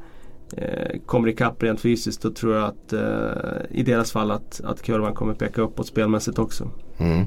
[0.57, 4.83] eh, kommer ikapp rent fysiskt då tror jag att eh, i deras fall att, att
[4.83, 6.71] kurvan kommer peka uppåt spelmässigt också.
[6.99, 7.27] Mm.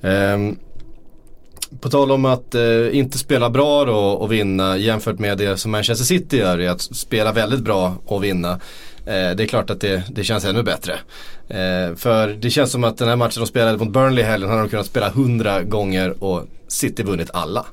[0.00, 0.56] Um,
[1.80, 5.70] på tal om att eh, inte spela bra då och vinna jämfört med det som
[5.70, 8.50] Manchester City gör är att spela väldigt bra och vinna.
[9.06, 10.92] Eh, det är klart att det, det känns ännu bättre.
[11.48, 14.50] Eh, för det känns som att den här matchen de spelade mot Burnley i helgen
[14.50, 17.66] hade de kunnat spela hundra gånger och City vunnit alla.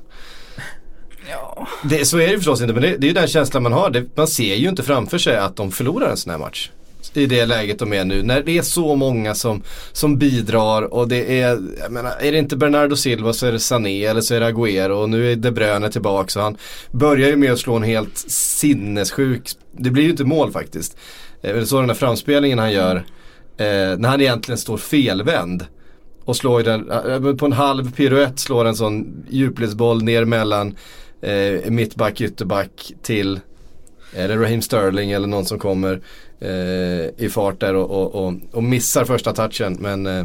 [1.30, 1.66] Ja.
[1.84, 3.90] Det, så är det förstås inte men det, det är ju den känslan man har.
[3.90, 6.70] Det, man ser ju inte framför sig att de förlorar en sån här match
[7.14, 8.22] i det läget de är nu.
[8.22, 12.38] När det är så många som, som bidrar och det är, jag menar, är det
[12.38, 15.36] inte Bernardo Silva så är det Sané eller så är det Agüero och nu är
[15.36, 16.56] De Bruyne tillbaka så han
[16.90, 20.96] börjar ju med att slå en helt sinnessjuk, det blir ju inte mål faktiskt.
[21.42, 22.96] Eh, så den där framspelningen han gör
[23.56, 25.66] eh, när han egentligen står felvänd
[26.24, 30.76] och slår den, eh, på en halv piruett slår en sån djupledsboll ner mellan
[31.20, 33.40] eh, mittback, ytterback till
[34.16, 36.00] är det Raheem Sterling eller någon som kommer
[36.44, 39.76] Eh, i fart där och, och, och, och, missar första touchen.
[39.80, 40.24] Men, eh.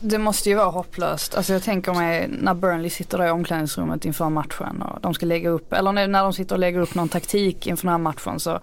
[0.00, 1.34] det måste ju vara hopplöst.
[1.34, 5.26] Alltså jag tänker mig när Burnley sitter där i omklädningsrummet inför matchen och de ska
[5.26, 8.40] lägga upp, eller när de sitter och lägger upp någon taktik inför den här matchen
[8.40, 8.60] så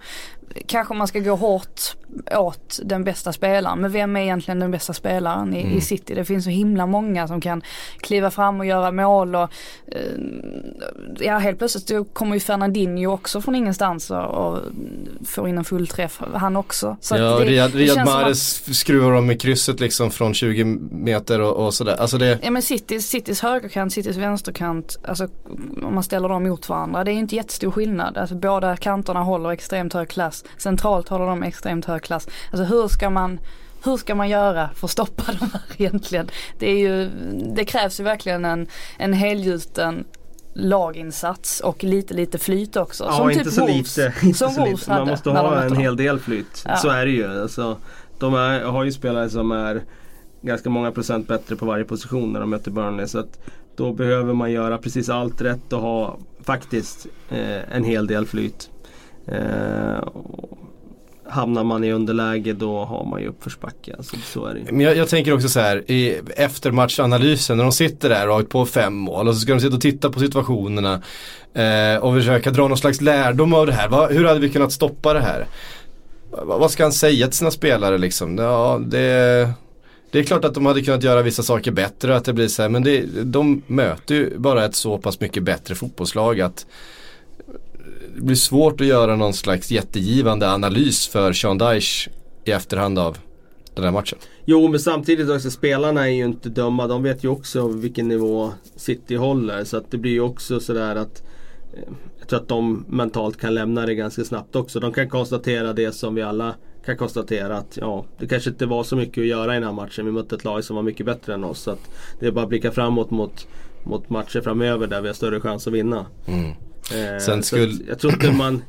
[0.66, 1.80] kanske man ska gå hårt
[2.36, 3.80] åt den bästa spelaren.
[3.80, 5.76] Men vem är egentligen den bästa spelaren i, Mm.
[5.76, 6.14] i City?
[6.14, 7.62] Det finns så himla många som kan
[8.00, 9.42] kliva fram och göra mål och
[9.86, 9.98] eh,
[11.20, 14.58] ja helt plötsligt kommer ju Fernandinho också från ingenstans och, och
[15.26, 16.96] får in en fullträff han också.
[17.00, 20.64] Så ja, det, Riyad, Riyad som att- Mahrez skruvar de med krysset liksom från 20
[20.90, 21.96] meter och, och sådär.
[21.96, 25.28] Alltså det, Ja men Citys, Citys högerkant, Citys vänsterkant, alltså
[25.82, 28.16] om man ställer dem mot varandra, det är ju inte jättestor skillnad.
[28.18, 32.28] Alltså båda kanterna håller extremt hög klass, centralt håller de extremt hög klass.
[32.50, 33.40] Alltså hur ska man
[33.84, 36.28] hur ska man göra för att stoppa de här egentligen?
[36.58, 37.10] Det, är ju,
[37.54, 38.66] det krävs ju verkligen en,
[38.98, 40.04] en helgjuten
[40.54, 43.04] laginsats och lite lite flyt också.
[43.04, 44.14] Ja, som inte typ så Wolves, lite.
[44.22, 44.90] Inte som så lite.
[44.90, 46.64] Man måste ha en hel del flyt.
[46.64, 46.76] Ja.
[46.76, 47.42] Så är det ju.
[47.42, 47.76] Alltså,
[48.18, 49.82] de är, har ju spelare som är
[50.42, 53.06] ganska många procent bättre på varje position när de möter Burnley.
[53.06, 53.38] Så att
[53.76, 58.70] då behöver man göra precis allt rätt och ha faktiskt eh, en hel del flyt.
[59.26, 60.08] Eh,
[61.28, 63.94] hamnar man i underläge då har man ju uppförsbacke.
[63.96, 64.72] Alltså, så är det.
[64.72, 68.42] Men jag, jag tänker också så här i eftermatchanalysen när de sitter där och har
[68.42, 71.02] på fem mål och så ska de sitta och titta på situationerna
[71.54, 73.88] eh, och försöka dra någon slags lärdom av det här.
[73.88, 75.46] Va, hur hade vi kunnat stoppa det här?
[76.30, 78.38] Va, vad ska han säga till sina spelare liksom?
[78.38, 79.50] Ja, det,
[80.10, 82.62] det är klart att de hade kunnat göra vissa saker bättre att det blir så
[82.62, 86.66] här, men det, de möter ju bara ett så pass mycket bättre fotbollslag att
[88.14, 92.10] det blir svårt att göra någon slags jättegivande analys för Sean Dyche
[92.44, 93.18] i efterhand av
[93.74, 94.18] den här matchen.
[94.44, 96.86] Jo men samtidigt också spelarna är ju inte dumma.
[96.86, 99.64] De vet ju också vilken nivå City håller.
[99.64, 101.22] Så att det blir ju också sådär att
[101.72, 101.82] eh,
[102.18, 104.80] Jag tror att de mentalt kan lämna det ganska snabbt också.
[104.80, 106.54] De kan konstatera det som vi alla
[106.84, 109.72] kan konstatera att ja, det kanske inte var så mycket att göra i den här
[109.72, 110.06] matchen.
[110.06, 111.60] Vi mötte ett lag som var mycket bättre än oss.
[111.60, 111.90] Så att
[112.20, 113.46] det är bara att blicka framåt mot,
[113.84, 116.06] mot matcher framöver där vi har större chans att vinna.
[116.26, 116.52] Mm.
[116.92, 118.62] Eh, Sen skulle- jag tror inte man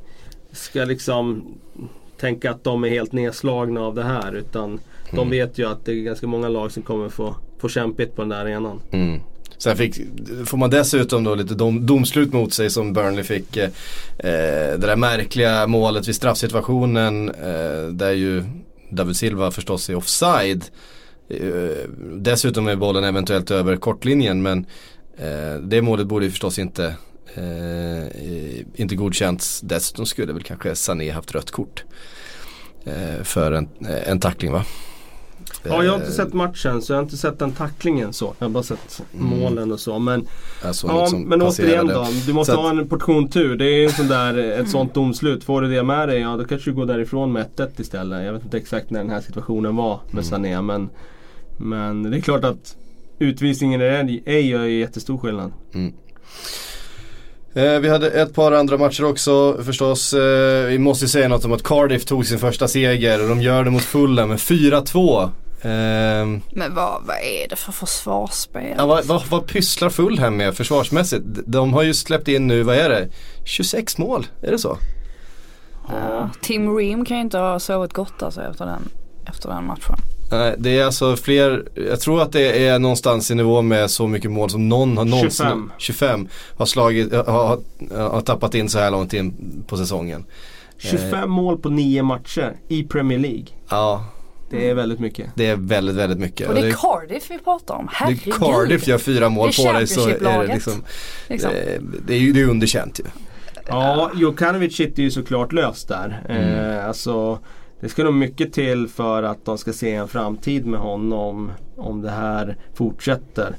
[0.52, 1.44] ska liksom
[2.20, 4.36] tänka att de är helt nedslagna av det här.
[4.36, 4.80] Utan
[5.12, 5.30] de Mm.
[5.30, 8.30] vet ju att det är ganska många lag som kommer få, få kämpigt på den
[8.30, 8.80] där arenan.
[8.92, 9.20] Mm.
[9.58, 9.96] Sen fick,
[10.46, 13.58] får man dessutom då lite dom, domslut mot sig som Burnley fick.
[13.58, 13.70] Eh,
[14.18, 18.44] det där märkliga målet vid straffsituationen eh, där ju
[18.90, 20.64] David Silva förstås är offside.
[21.30, 24.66] Eh, dessutom är bollen eventuellt över kortlinjen men
[25.18, 26.94] eh, det målet borde ju förstås inte eh,
[28.76, 29.62] inte godkänts.
[29.62, 31.84] Dessutom skulle väl kanske Sané haft rött kort.
[32.84, 33.70] Eh, för en,
[34.06, 34.66] en tackling va?
[35.64, 38.34] Ja, jag har inte Eh, sett matchen så jag har inte sett den tacklingen så.
[38.40, 39.40] Jag har bara sett Mm.
[39.40, 40.00] målen och så.
[40.00, 40.28] Men,
[40.64, 42.08] alltså ja, men återigen då.
[42.26, 43.56] Du måste Så ha en portion tur.
[43.56, 45.44] Det är ju en sån där, ett sånt domslut.
[45.44, 48.26] Får du det med dig, ja då kanske du går därifrån med 1-1 istället.
[48.26, 50.24] Jag vet inte exakt när den här situationen var med Mm.
[50.24, 50.62] Sané.
[50.62, 50.90] Men,
[51.58, 52.76] men det är klart att
[53.20, 55.52] utvisningen är, är gör jättestor skillnad.
[57.56, 60.14] Eh, vi hade ett par andra matcher också förstås.
[60.14, 63.42] Eh, vi måste ju säga något om att Cardiff tog sin första seger och de
[63.42, 65.30] gör det mot Fulham med 4-2.
[65.62, 68.76] Ehm, Men vad, vad är det för försvarsspel?
[68.78, 71.24] ja, vad, vad, vad pysslar Fulham med försvarsmässigt?
[71.46, 73.10] De har ju släppt in nu, vad är det?
[73.46, 74.78] 26 mål, är det så?
[75.88, 78.90] Ja, Tim Ream kan ju inte ha sovit gott alltså efter den,
[79.28, 79.96] efter den matchen.
[80.38, 84.08] Nej, det är alltså fler, jag tror att det är någonstans i nivå med så
[84.08, 85.72] mycket mål som någon har någonsin 25.
[85.78, 86.28] 25
[86.58, 87.60] har, slagit, har, har,
[88.10, 89.34] har tappat in så här långt in
[89.68, 90.26] på säsongen.
[90.78, 93.46] 25 mål på 9 matcher i Premier League.
[93.70, 94.06] Ja,
[94.50, 95.30] Det är väldigt mycket.
[95.36, 96.50] det är väldigt, väldigt mycket.
[96.50, 98.34] Och det är Cardiff vi pratar om, det herregud.
[98.34, 100.84] Cardiff gör fyra mål Det är på dig så är det liksom,
[101.28, 101.52] liksom.
[101.52, 103.04] det, det är ju det är underkänt ju.
[103.68, 106.22] Ja, Jokanovic sitter ju såklart löst där.
[106.30, 106.72] Mm.
[106.72, 107.40] Eh, alltså,
[107.80, 112.02] det ska nog mycket till för att de ska se en framtid med honom om
[112.02, 113.56] det här fortsätter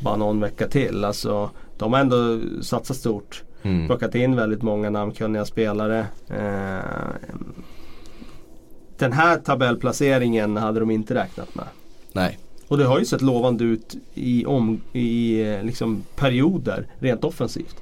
[0.00, 1.04] bara någon vecka till.
[1.04, 3.42] Alltså, de har ändå satsat stort.
[3.62, 3.86] Mm.
[3.86, 6.06] Plockat in väldigt många namnkunniga spelare.
[6.28, 7.14] Eh,
[8.98, 11.66] den här tabellplaceringen hade de inte räknat med.
[12.12, 12.38] Nej.
[12.68, 17.76] Och det har ju sett lovande ut i, om, i eh, liksom perioder rent offensivt.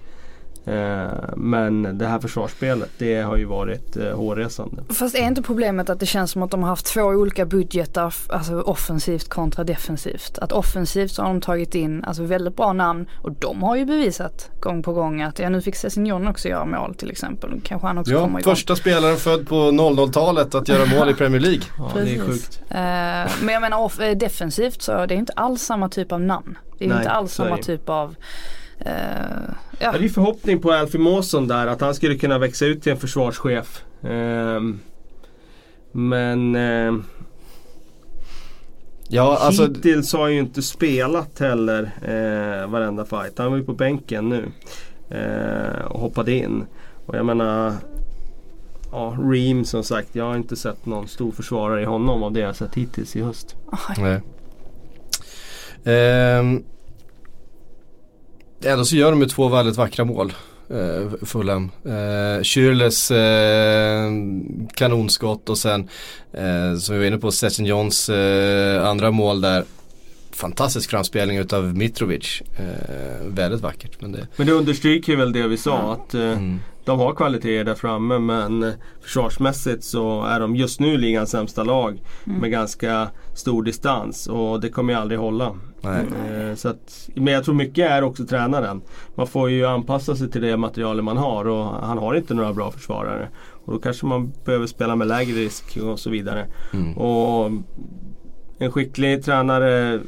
[0.67, 1.07] Eh,
[1.37, 4.83] men det här försvarsspelet det har ju varit eh, hårresande.
[4.89, 8.15] Fast är inte problemet att det känns som att de har haft två olika budgetar,
[8.29, 10.39] alltså offensivt kontra defensivt.
[10.39, 13.85] Att offensivt så har de tagit in alltså väldigt bra namn och de har ju
[13.85, 17.61] bevisat gång på gång att, ja nu fick Sessignon också göra mål till exempel.
[17.65, 18.55] Kanske han också Ja, kommer igång.
[18.55, 21.63] första spelaren född på 00-talet att göra mål i Premier League.
[21.79, 22.23] Ja, det är Precis.
[22.23, 22.61] sjukt.
[22.71, 22.77] Eh,
[23.43, 26.59] men jag menar off- defensivt så det är inte alls samma typ av namn.
[26.79, 28.15] Det är Nej, inte alls samma typ av
[28.79, 28.93] eh,
[29.79, 32.93] Jag hade ju förhoppning på Alfie Mawson där att han skulle kunna växa ut till
[32.93, 33.85] en försvarschef.
[34.03, 34.81] Ehm,
[35.93, 37.05] men eh,
[39.09, 43.39] Ja, alltså hittills har han ju inte spelat heller eh, varenda fight.
[43.39, 44.49] Han var ju på bänken nu.
[45.11, 46.65] Eh, och hoppade in.
[47.07, 47.73] Och jag menar
[48.93, 50.15] ja, Ream som sagt.
[50.15, 53.23] Jag har inte sett någon stor försvarare i honom av det jag sett hittills i
[53.23, 53.57] höst.
[53.99, 54.21] Nej.
[55.85, 56.65] Ehm,
[58.65, 60.33] ändå så gör de ju två väldigt vackra mål.
[60.71, 61.71] Uh, Fulham.
[61.87, 61.93] Uh,
[62.43, 64.13] Schürrles uh,
[64.75, 65.89] kanonskott och sen
[66.39, 69.65] uh, som vi var inne på Session Johns uh, andra mål där.
[70.31, 72.43] Fantastisk framspelning utav Mitrovic.
[73.27, 74.01] väldigt vackert.
[74.01, 75.93] Men det, men det understryker väl det vi sa Ja.
[75.93, 78.73] att mm, de har kvaliteter där framme men
[79.03, 82.39] försvarsmässigt så är de just nu ligans sämsta lag Mm.
[82.41, 85.53] med ganska stor distans och det kommer ju aldrig hålla.
[85.81, 86.05] nej.
[86.51, 88.81] Eh, Så att, men jag tror mycket är också tränaren.
[89.15, 92.53] Man får ju anpassa sig till det materialet man har och han har inte några
[92.53, 93.29] bra försvarare.
[93.65, 96.47] Och då kanske man behöver spela med lägre risk och så vidare.
[96.73, 96.97] Mm.
[96.99, 97.51] Och
[98.59, 100.01] en skicklig tränare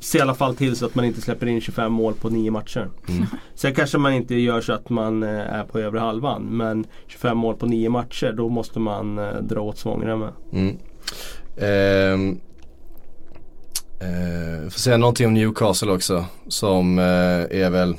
[0.00, 2.50] ser i alla fall till så att man inte släpper in 25 mål på 9
[2.50, 2.88] matcher.
[3.08, 3.26] Mm.
[3.54, 6.42] Sen kanske man inte gör så att man eh, är på övre halvan.
[6.42, 10.32] Men 25 mål på 9 matcher då måste man eh, dra åt svångremmen.
[10.52, 10.76] Mm.
[11.60, 12.40] Ehm,
[14.00, 16.24] eh, får säga någonting om Newcastle också.
[16.48, 17.04] Som eh,
[17.62, 17.96] är väl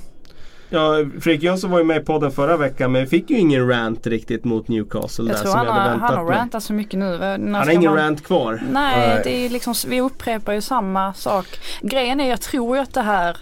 [0.69, 4.07] Ja, Fredrik Jönsson var ju med i podden förra veckan men fick ju ingen rant
[4.07, 6.73] riktigt mot Newcastle Jag där tror som han jag hade har, han har rantat så
[6.73, 7.17] mycket nu.
[7.17, 8.63] När Han har ingen man- rant kvar.
[8.71, 11.45] Nej, det är liksom, vi upprepar ju samma sak.
[11.81, 13.37] Grejen är, jag tror ju att det här,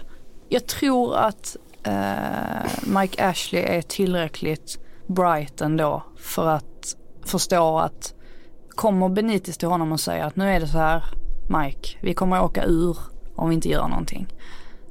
[0.48, 6.94] jag tror att eh, Mike Ashley är tillräckligt bright ändå för att
[7.26, 8.14] förstå att
[8.68, 11.04] kommer Benitez till honom och säger att nu är det så här
[11.48, 12.96] Mike, vi kommer att åka ur
[13.36, 14.26] om vi inte gör någonting.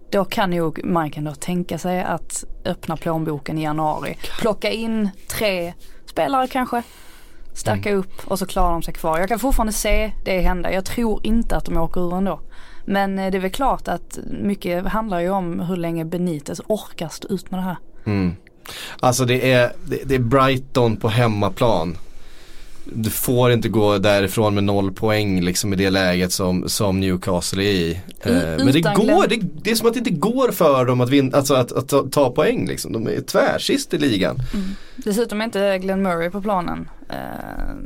[0.10, 4.18] Då kan nog Mike ändå tänka sig att öppna plånboken i januari.
[4.40, 5.74] Plocka in tre
[6.06, 6.84] spelare kanske.
[7.54, 9.20] Stärka upp och så klarar de sig kvar.
[9.20, 10.74] Jag kan fortfarande se det hända.
[10.74, 12.40] Jag tror inte att de åker ur ändå.
[12.86, 17.08] Men eh, det är väl klart att mycket handlar ju om hur länge Benitez orkar
[17.08, 17.78] stå ut med det här.
[18.06, 18.36] Mm.
[19.00, 21.98] Alltså det är, det, det är Brighton på hemmaplan.
[22.94, 27.64] Du får inte gå därifrån med noll poäng liksom i det läget som, som Newcastle
[27.64, 28.00] är i.
[28.20, 31.10] Eh, men det går, det, det är som att det inte går för dem att,
[31.10, 32.94] vinna, alltså att, att ta, ta poäng liksom.
[32.94, 34.38] De är tvärsist i ligan.
[34.96, 37.16] Dessutom är inte Glenn Murray på planen eh,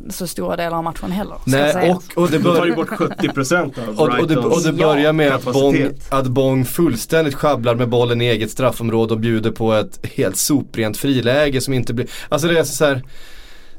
[0.09, 1.37] så stora delar av matchen heller.
[1.45, 5.13] Nej, och, och det tar ju bort 70% av och, och, det, och det börjar
[5.13, 9.73] med att Bong, att Bong fullständigt sjabblar med bollen i eget straffområde och bjuder på
[9.73, 13.03] ett helt soprent friläge som inte blir, alltså det är så här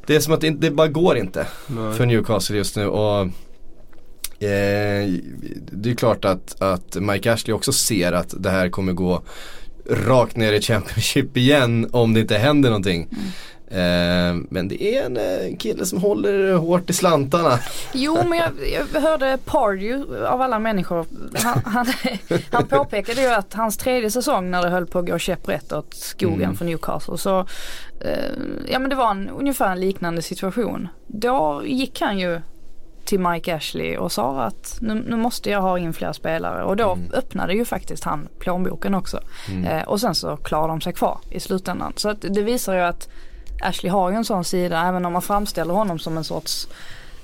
[0.07, 1.93] Det är som att det, det bara går inte Nej.
[1.93, 3.21] för Newcastle just nu och
[4.39, 5.09] eh,
[5.71, 9.23] Det är klart att, att Mike Ashley också ser att det här kommer gå
[9.89, 13.09] rakt ner i Championship igen om det inte händer någonting.
[13.73, 17.59] Eh, men det är en eh, kille som håller hårt i slantarna.
[17.93, 18.51] Jo men jag,
[18.93, 21.05] jag hörde Pardew av alla människor.
[21.43, 21.85] Han, han,
[22.51, 25.93] han påpekade ju att hans tredje säsong när det höll på att gå käpprätt åt
[25.93, 26.55] skogen Mm.
[26.55, 27.39] för Newcastle så
[28.01, 28.31] eh,
[28.67, 30.87] ja men det var en, ungefär en liknande situation.
[31.07, 32.41] Då gick han ju
[33.05, 36.75] till Mike Ashley och sa att nu, nu måste jag ha in fler spelare och
[36.75, 39.19] då öppnade ju faktiskt han plånboken också.
[39.69, 41.93] Eh, och sen så klarade de sig kvar i slutändan.
[41.95, 43.09] Så att det visar ju att
[43.63, 46.67] Ashley har ju en sån sida även om man framställer honom som en sorts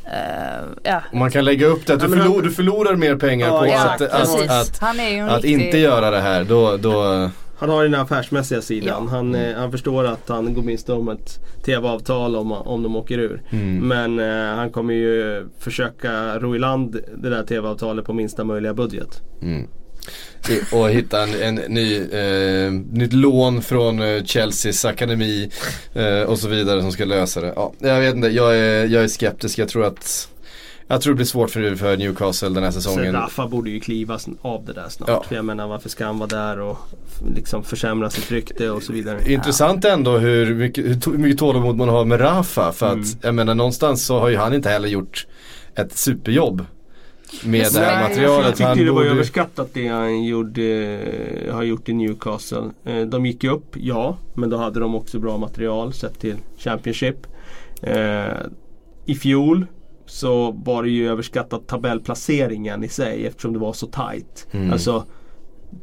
[0.05, 3.59] eh, ja, man kan lägga upp det att du, förlor, du förlorar mer pengar Ja,
[3.59, 4.01] på exakt.
[4.01, 5.51] att, att, att, att riktig...
[5.65, 6.43] inte göra det här.
[6.43, 9.03] Då, då, Han har ju den affärsmässiga sidan.
[9.05, 9.09] Ja.
[9.17, 13.17] Han, eh, han förstår att han går miste om ett TV-avtal om, om de åker
[13.17, 13.41] ur.
[13.49, 13.87] mm.
[13.87, 18.73] Men eh, han kommer ju försöka ro i land det där TV-avtalet på minsta möjliga
[18.73, 19.21] budget.
[19.41, 19.67] Mm.
[20.71, 25.49] Och hitta en, en ny, eh, nytt lån från eh, Chelseas akademi
[25.93, 27.53] eh, och så vidare som ska lösa det.
[27.55, 29.57] Ja, jag vet inte, jag är, jag är skeptisk.
[29.59, 30.29] Jag tror att
[30.91, 33.13] jag tror det blir svårt för, för Newcastle den här säsongen.
[33.13, 35.09] Rafa borde ju klivas av det där snart.
[35.09, 35.23] Ja.
[35.27, 36.77] För jag menar varför ska han vara där och
[37.35, 39.31] liksom försämra sitt rykte och så vidare.
[39.33, 42.71] Intressant ändå hur mycket, hur mycket tålamod man har med Rafa.
[42.71, 43.05] För att Mm.
[43.21, 45.27] jag menar någonstans så har ju han inte heller gjort
[45.75, 46.65] ett superjobb
[47.45, 48.59] med det här jag materialet.
[48.59, 50.99] Jag tyckte det var borde- överskattat det han gjorde,
[51.51, 52.63] har gjort i Newcastle.
[52.85, 54.17] Eh, De gick ju upp, ja.
[54.33, 57.27] Men då hade de också bra material sett till Championship.
[57.81, 58.33] Eh,
[59.05, 59.65] I fjol
[60.05, 64.47] så var det ju överskattat tabellplaceringen i sig eftersom det var så tight.
[64.51, 64.71] Mm.
[64.71, 65.03] Alltså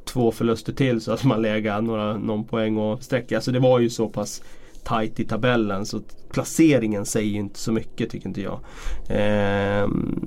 [0.05, 3.37] två förluster till så att man lägger några, någon poäng och sträcka.
[3.37, 4.43] Alltså det var ju så pass
[4.85, 6.01] tight i tabellen så
[6.33, 8.61] placeringen säger ju inte så mycket tycker inte jag.
[9.09, 10.27] Ehm,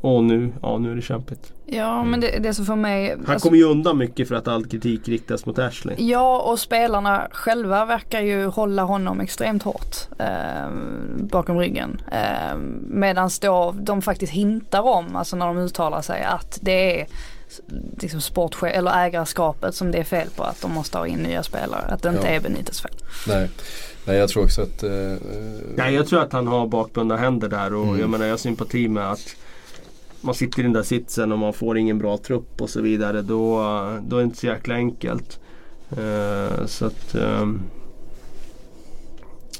[0.00, 1.52] och nu, ja nu är det kämpigt.
[1.66, 4.48] Ja men det, det som för mig Han alltså- kommer ju undan mycket för att
[4.48, 5.96] all kritik riktas mot Ashley.
[5.98, 10.70] Ja och spelarna själva verkar ju hålla honom extremt hårt eh,
[11.16, 12.00] bakom ryggen.
[12.12, 17.06] Eh, Medan då de faktiskt hintar om, alltså när de uttalar sig att det är
[18.00, 20.42] liksom sportchef eller ägarskapet som det är fel på.
[20.42, 21.80] Att de måste ha in nya spelare.
[21.88, 22.28] Att det inte Ja.
[22.28, 22.94] är Benites fel.
[23.28, 23.50] Nej.
[24.04, 24.82] Nej jag tror också att...
[24.82, 24.90] eh,
[25.76, 28.00] Nej, jag tror att han har bakbundna händer där och Mm.
[28.00, 29.36] jag menar jag har sympati med att
[30.20, 33.22] man sitter i den där sitsen och man får ingen bra trupp och så vidare.
[33.22, 33.60] Då,
[34.02, 35.40] då är det inte så jäkla enkelt.
[35.90, 37.62] Eh, så att ehm,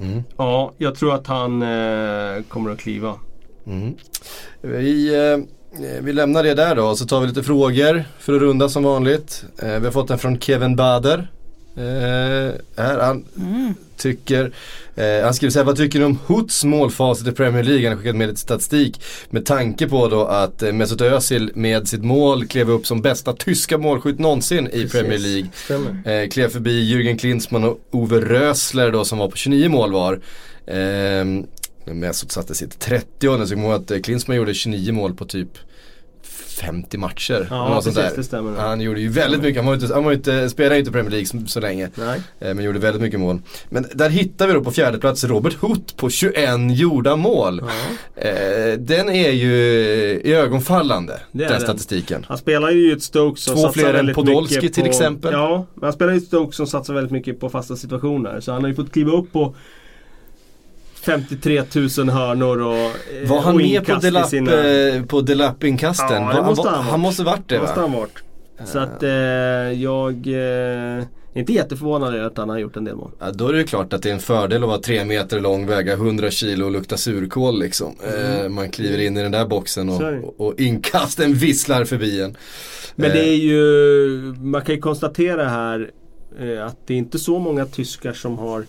[0.01, 0.23] mm.
[0.37, 3.15] ja, jag tror att han eh, kommer att kliva.
[3.67, 3.95] Mm.
[4.61, 5.39] Vi, eh,
[6.01, 9.45] vi lämnar det där då så tar vi lite frågor för att runda som vanligt.
[9.63, 11.31] Vi har fått en från Kevin Bader.
[11.79, 13.74] Eh, här, han Mm.
[13.97, 14.53] tycker,
[14.97, 17.89] eh, han skriver så här, vad tycker ni om Hoots målfacit i Premier League?
[17.89, 19.01] Han har skickat med lite statistik
[19.31, 23.33] med tanke på då att eh, Mesut Özil med sitt mål klev upp som bästa
[23.33, 24.93] tyska målskytt någonsin i Precis.
[24.93, 25.49] Premier League.
[25.55, 26.22] Stämmer.
[26.22, 30.20] Eh, klev förbi Jürgen Klinsmann och Ove Rösler då som var på 29 mål var.
[30.66, 31.24] Eh,
[31.95, 35.49] Mesut satte sitt 30 så kommer att eh, Klinsmann gjorde 29 mål på typ
[36.39, 37.47] 50 matcher.
[37.51, 38.12] Ja, något precis, där.
[38.16, 38.61] det stämmer.
[38.61, 41.11] Han gjorde ju väldigt mycket, han, var inte, han var inte, spelade ju inte Premier
[41.11, 41.91] League så, så länge.
[41.95, 42.20] Nej.
[42.41, 43.41] Eh, Men gjorde väldigt mycket mål.
[43.68, 47.62] Men där hittar vi då på fjärde plats Robert Hoot på 21 gjorda mål.
[48.14, 48.22] Ja.
[48.22, 49.55] Eh, den är ju
[50.24, 51.61] i ögonfallande, den den.
[51.61, 52.24] statistiken.
[52.28, 55.32] Han spelar ju ett Stoke som Två satsar fler än Podolski till på, exempel.
[55.32, 58.41] Ja, men han spelar i ett Stoke som satsar väldigt mycket på fasta situationer.
[58.41, 59.55] Så han har ju fått kliva upp på
[61.03, 61.63] 53
[61.99, 64.65] 000 hörnor och eh, Var han och med på Delap, sina-
[64.97, 66.23] eh, på Delap-inkasten?
[66.23, 67.81] Ja, han, måste han han måste varit det måste va?
[67.83, 68.19] han varit.
[68.65, 69.11] Så att eh,
[69.83, 73.11] jag eh, är inte jätteförvånad över att han har gjort en del mål.
[73.19, 75.41] Ja, då är det ju klart att det är en fördel att vara tre meter
[75.41, 77.95] lång, väga 100 kilo och lukta surkål liksom.
[78.43, 80.19] Eh, man kliver in i den där boxen det.
[80.21, 82.37] och, och inkasten visslar förbi en.
[82.97, 83.57] Men Eh, det är ju,
[84.41, 85.91] man kan ju konstatera här
[86.41, 88.65] eh, att det är inte så många tyskar som har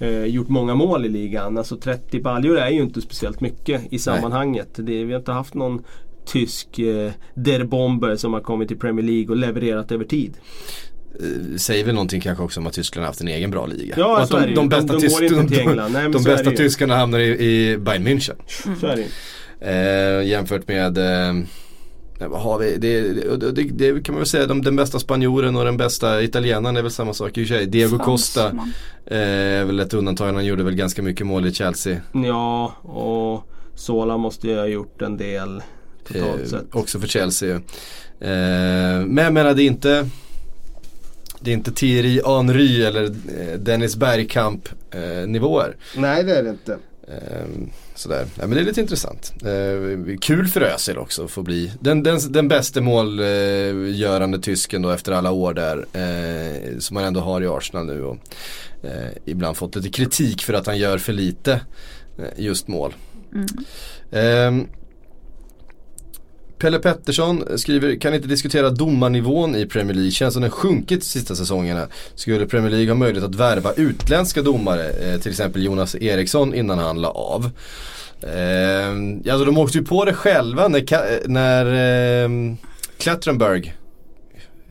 [0.00, 1.58] eh, gjort många mål i ligan.
[1.58, 4.68] Alltså 30 baljor är ju inte speciellt mycket i sammanhanget.
[4.76, 5.82] Det, vi har inte haft någon
[6.26, 10.34] tysk eh, Der Bomber som har kommit till Premier League och levererat över tid.
[11.20, 13.94] eh, säger väl någonting kanske också om att Tyskland har haft en egen bra liga.
[13.98, 15.92] Ja, och att de, de bästa, de tys- går inte de, till de, England.
[15.92, 17.24] Nej, de bästa tyskarna hamnar i,
[17.72, 18.34] i Bayern München.
[18.80, 19.06] Så är det.
[19.62, 21.34] Eh, jämfört med eh,
[22.20, 22.76] har vi?
[22.76, 23.00] Det,
[23.36, 23.62] det, det,
[23.92, 26.90] det kan man väl säga, de, den bästa spanjoren och den bästa italienaren är väl
[26.90, 27.66] samma sak i och för sig.
[27.66, 28.72] Diego Costa Fransman.
[29.06, 29.18] eh,
[29.60, 32.00] är väl ett undantag, han gjorde väl ganska mycket mål i Chelsea.
[32.12, 35.62] Ja, och Sola måste ju ha gjort en del
[36.08, 36.64] totalt Eh, sett.
[36.74, 37.54] också för Chelsea.
[38.20, 40.08] Eh, men jag menar det är inte
[41.42, 45.76] det är inte Thierry Henry eller eh, Dennis Bergkamp eh, nivåer.
[45.96, 46.78] Nej, det är det inte.
[48.00, 48.26] Sådär.
[48.34, 49.32] Ja, men det är lite intressant.
[49.42, 54.90] Eh, kul för Özil också att få bli den, den, den bästa målgörande tysken då
[54.90, 55.86] efter alla år där.
[55.92, 58.04] Eh, som man ändå har i Arsenal nu.
[58.04, 58.16] Och,
[58.82, 61.60] eh, ibland fått lite kritik för att han gör för lite
[62.18, 62.94] eh, just mål.
[64.12, 64.66] Ehm,
[66.60, 70.10] Pelle Pettersson skriver, kan inte diskutera domarnivån i Premier League.
[70.10, 71.86] Känns som den sjunkit de sista säsongerna.
[72.14, 76.78] Skulle Premier League ha möjlighet att värva utländska domare, eh, till exempel Jonas Eriksson innan
[76.78, 77.50] han la av.
[78.22, 81.66] Eh, alltså de åkte ju på det själva när, Ka- när
[82.24, 82.54] eh,
[82.98, 83.74] Klattenberg,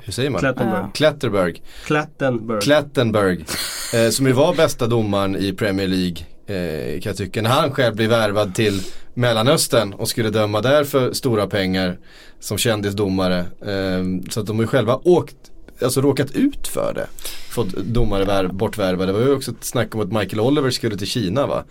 [0.03, 0.39] hur säger man?
[0.39, 0.81] Klettenberg.
[0.81, 0.91] Ja.
[0.93, 1.61] Klatterberg.
[1.85, 2.61] Klettenberg.
[2.61, 3.45] Klattenberg.
[3.93, 6.17] Eh, som ju var bästa domaren i Premier League
[6.47, 7.41] eh, kan jag tycka.
[7.41, 8.81] När han själv blev värvad till
[9.19, 11.97] Mellanöstern och skulle döma där för stora pengar
[12.39, 13.39] som kändisdomare.
[13.61, 15.35] Eh, så att de har ju själva åkt,
[15.81, 17.07] alltså råkat ut för det.
[17.49, 19.11] Fått domare vär, bortvärvade.
[19.11, 21.63] Det var ju också ett snack om att Michael Oliver skulle till Kina va?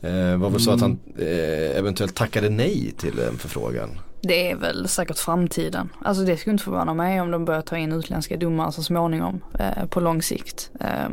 [0.00, 3.90] Eh, var väl så att han eh, eventuellt tackade nej till en förfrågan.
[4.20, 5.92] Det är väl säkert framtiden.
[6.02, 9.44] Alltså det skulle inte förvåna mig om de börjar ta in utländska domare så småningom
[9.58, 10.70] eh, på lång sikt.
[10.80, 11.08] Eh,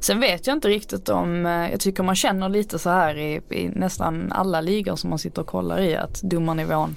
[0.00, 3.40] sen vet jag inte riktigt om, eh, jag tycker man känner lite så här i,
[3.50, 6.96] i nästan alla ligor som man sitter och kollar i att domarnivån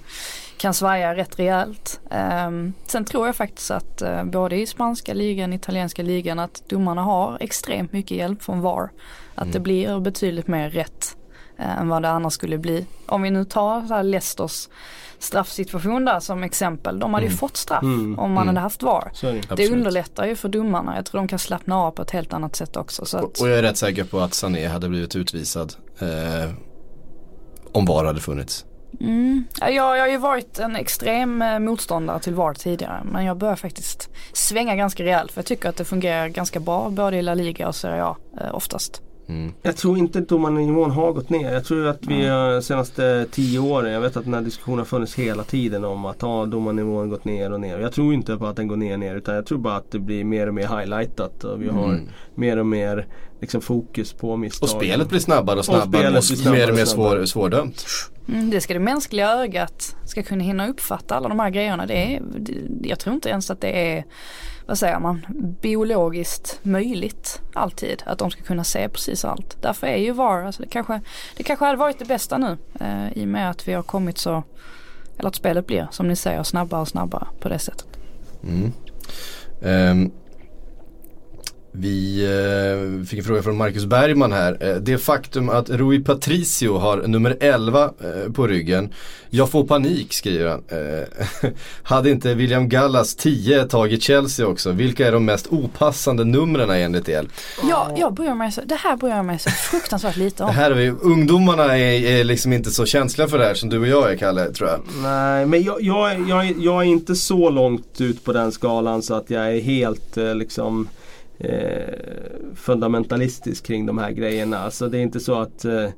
[0.57, 2.01] kan svaja rätt rejält.
[2.11, 2.51] Eh,
[2.85, 7.37] sen tror jag faktiskt att eh, både i spanska ligan, italienska ligan att domarna har
[7.41, 8.89] extremt mycket hjälp från VAR.
[9.35, 11.17] Att det blir betydligt mer rätt
[11.61, 12.85] än vad det annars skulle bli.
[13.05, 14.69] Om vi nu tar så här Leicesters
[15.19, 16.99] straffsituation där som exempel.
[16.99, 18.19] De hade ju fått straff Mm.
[18.19, 18.47] om man Mm.
[18.47, 19.11] hade haft VAR.
[19.21, 19.39] Det.
[19.49, 19.71] Absolut.
[19.71, 20.95] underlättar ju för domarna.
[20.95, 23.05] Jag tror de kan slappna av på ett helt annat sätt också.
[23.05, 25.73] Så att, Och, och jag är rätt säker på att Sané hade blivit utvisad.
[25.99, 26.51] Eh,
[27.71, 28.65] om VAR hade funnits.
[28.99, 33.01] mm, ja, jag, jag har ju varit en extrem eh, motståndare till VAR tidigare.
[33.11, 35.31] Men jag börjar faktiskt svänga ganska rejält.
[35.31, 38.17] För jag tycker att det fungerar ganska bra både i La Liga och Serie A
[38.41, 39.01] eh, oftast.
[39.27, 39.53] Mm.
[39.61, 41.53] Jag tror inte domarnivån har gått ner.
[41.53, 44.85] Jag tror att vi de senaste tio åren, jag vet att den här diskussionen har
[44.85, 47.79] funnits hela tiden om att ha domarnivån gått ner och ner.
[47.79, 49.91] Jag tror inte på att den går ner och ner utan jag tror bara att
[49.91, 52.07] det blir mer och mer highlightat och vi har Mm.
[52.35, 53.07] mer och mer
[53.41, 54.63] liksom, fokus på misstag.
[54.63, 57.25] Och spelet blir snabbare och snabbare spelet och, blir snabbare mer och och mer svår,
[57.25, 57.85] svårdömt.
[58.27, 61.85] Mm, det ska det mänskliga ögat ska kunna hinna uppfatta alla de här grejerna.
[61.85, 64.03] Det är, det- jag tror inte ens att det är,
[64.65, 65.25] vad säger man,
[65.61, 68.03] biologiskt möjligt alltid.
[68.05, 69.57] Att de ska kunna se precis allt.
[69.61, 71.01] Därför är ju VAR, alltså det, kanske,
[71.37, 72.57] det kanske hade varit det bästa nu.
[72.79, 74.43] Eh, I och med att vi har kommit så,
[75.17, 77.87] eller att spelet blir som ni säger snabbare och snabbare på det sättet.
[78.43, 78.73] Mm.
[79.61, 80.11] Um,
[81.71, 82.23] vi
[83.01, 84.57] eh, fick en fråga från Marcus Bergman här.
[84.59, 88.89] Eh, det faktum att Rui Patricio har nummer 11 eh, på ryggen.
[89.29, 90.63] Jag får panik skriver han.
[91.83, 94.71] Hade inte William Gallas 10 tagit Chelsea också?
[94.71, 97.27] Vilka är de mest opassande numren enligt er?
[97.69, 100.55] Ja, jag bryr mig så, det här bryr jag mig så fruktansvärt lite Det om.
[100.55, 103.79] här är vi, ungdomarna är, är liksom inte så känsliga för det här som du
[103.79, 104.79] och jag är Kalle tror jag.
[105.03, 109.01] Nej, men jag, jag, är- jag, jag är inte så långt ut på den skalan
[109.01, 110.87] så att jag är helt liksom
[111.43, 111.93] eh,
[112.55, 114.57] fundamentalistisk kring de här grejerna.
[114.57, 115.89] Alltså det är inte så att eh,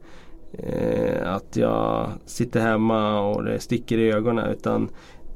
[0.54, 4.90] eh, att jag sitter hemma och det sticker i ögonen utan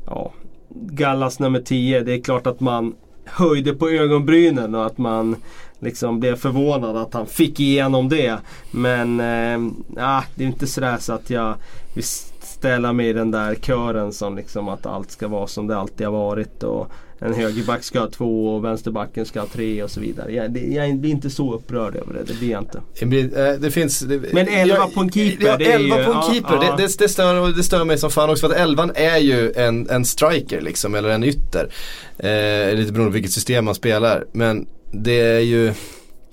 [0.05, 0.33] ja,
[0.69, 2.95] Gallas nummer 10, det är klart att man
[3.25, 5.35] höjde på ögonbrynen och att man
[5.79, 8.37] liksom blev förvånad att han fick igenom det.
[8.71, 11.55] Men eh, ah, det är inte sådär så att jag
[11.95, 15.77] visst, ställa mig i den där kören som liksom att allt ska vara som det
[15.77, 16.63] alltid har varit.
[16.63, 20.31] Och en högerback ska ha två och vänsterbacken ska ha tre och så vidare.
[20.33, 22.81] Jag, det, jag blir inte så upprörd över det, det blir jag inte.
[22.99, 23.99] Det blir- eh, Det finns...
[23.99, 26.55] Det, Men 11 på en keeper, Ja, det är 11 ju- på en keeper.
[26.61, 26.75] ja.
[26.77, 29.89] Det, det, stör, det stör mig som fan också för att 11 är ju en,
[29.89, 31.69] en striker liksom, eller en ytter.
[32.17, 34.25] Eh, lite beroende på vilket system man spelar.
[34.31, 35.65] Men det är ju,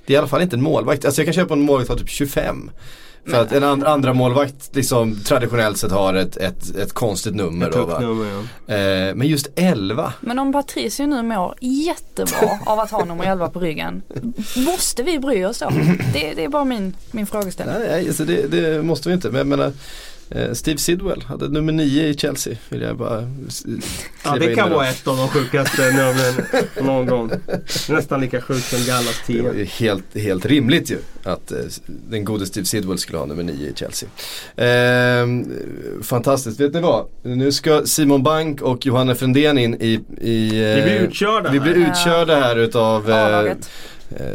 [0.07, 1.05] det är i alla fall inte en målvakt.
[1.05, 2.71] Alltså jag kan köpa en målvakt av typ 25.
[3.27, 7.66] För att en and, andra målvakt liksom traditionellt sett har ett, ett, ett konstigt nummer
[7.66, 8.75] Ett då nummer, ja.
[8.75, 10.12] Eh, men just 11.
[10.20, 14.03] Men om Patricio nu mår jättebra av att ha nummer 11 på ryggen.
[14.57, 15.70] Måste vi bry oss då?
[16.12, 17.79] Det, det är bara min, min frågeställning.
[17.79, 19.29] Nej, nej alltså det, det måste vi inte.
[19.29, 19.72] Men jag menar,
[20.53, 22.55] Steve Sidwell hade nummer 9 i Chelsea.
[22.68, 23.31] Vill jag bara
[24.25, 27.31] Ja det kan vara ett av de sjukaste numren någon gång.
[27.89, 29.59] Nästan lika sjukt som Gallas Det var 10.
[29.59, 33.68] ju helt, helt rimligt ju att eh, den gode Steve Sidwell skulle ha nummer 9
[33.68, 34.09] i Chelsea.
[34.57, 35.53] Ehm,
[36.03, 37.07] fantastiskt, vet ni vad?
[37.22, 40.01] Nu ska Simon Bank och Johanna Frändén in i...
[40.20, 41.91] i eh, Vi blir utkörda Vi blir här.
[41.91, 43.55] utkörda här utav eh, eh,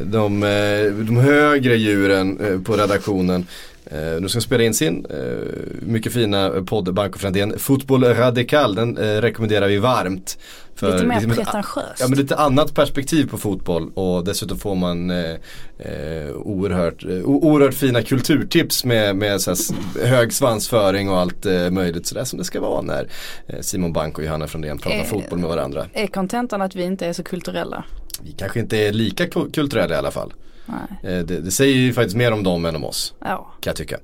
[0.04, 3.46] de, eh, de högre djuren eh, på redaktionen.
[3.92, 5.18] Eh, nu ska spela in sin eh,
[5.82, 7.60] mycket fina podd Bank och Frändén.
[7.60, 10.38] Fotboll Radikal, den eh, rekommenderar vi varmt.
[10.76, 12.00] För Lite mer liksom pretentiöst.
[12.00, 15.32] Ja men lite annat perspektiv på fotboll och dessutom får man eh,
[15.80, 19.56] eh, oerhört, eh, oerhört fina kulturtips med, med så
[20.04, 23.08] hög svansföring och allt eh, möjligt sådär som det ska vara när
[23.48, 25.04] eh, Simon Bank och Johanna Frändén pratar Eh.
[25.06, 25.86] fotboll med varandra.
[25.94, 27.84] Är kontentan att vi inte är så kulturella?
[28.24, 30.34] Vi kanske inte är lika ku- kulturella i alla fall.
[31.04, 33.76] Eh, det, det säger ju faktiskt mer om dem än om oss ja, kan jag
[33.76, 33.98] tycka.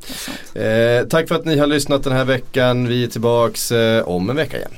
[0.62, 2.88] Eh, tack för att ni har lyssnat den här veckan.
[2.88, 4.72] Vi är tillbaks eh, om en vecka igen.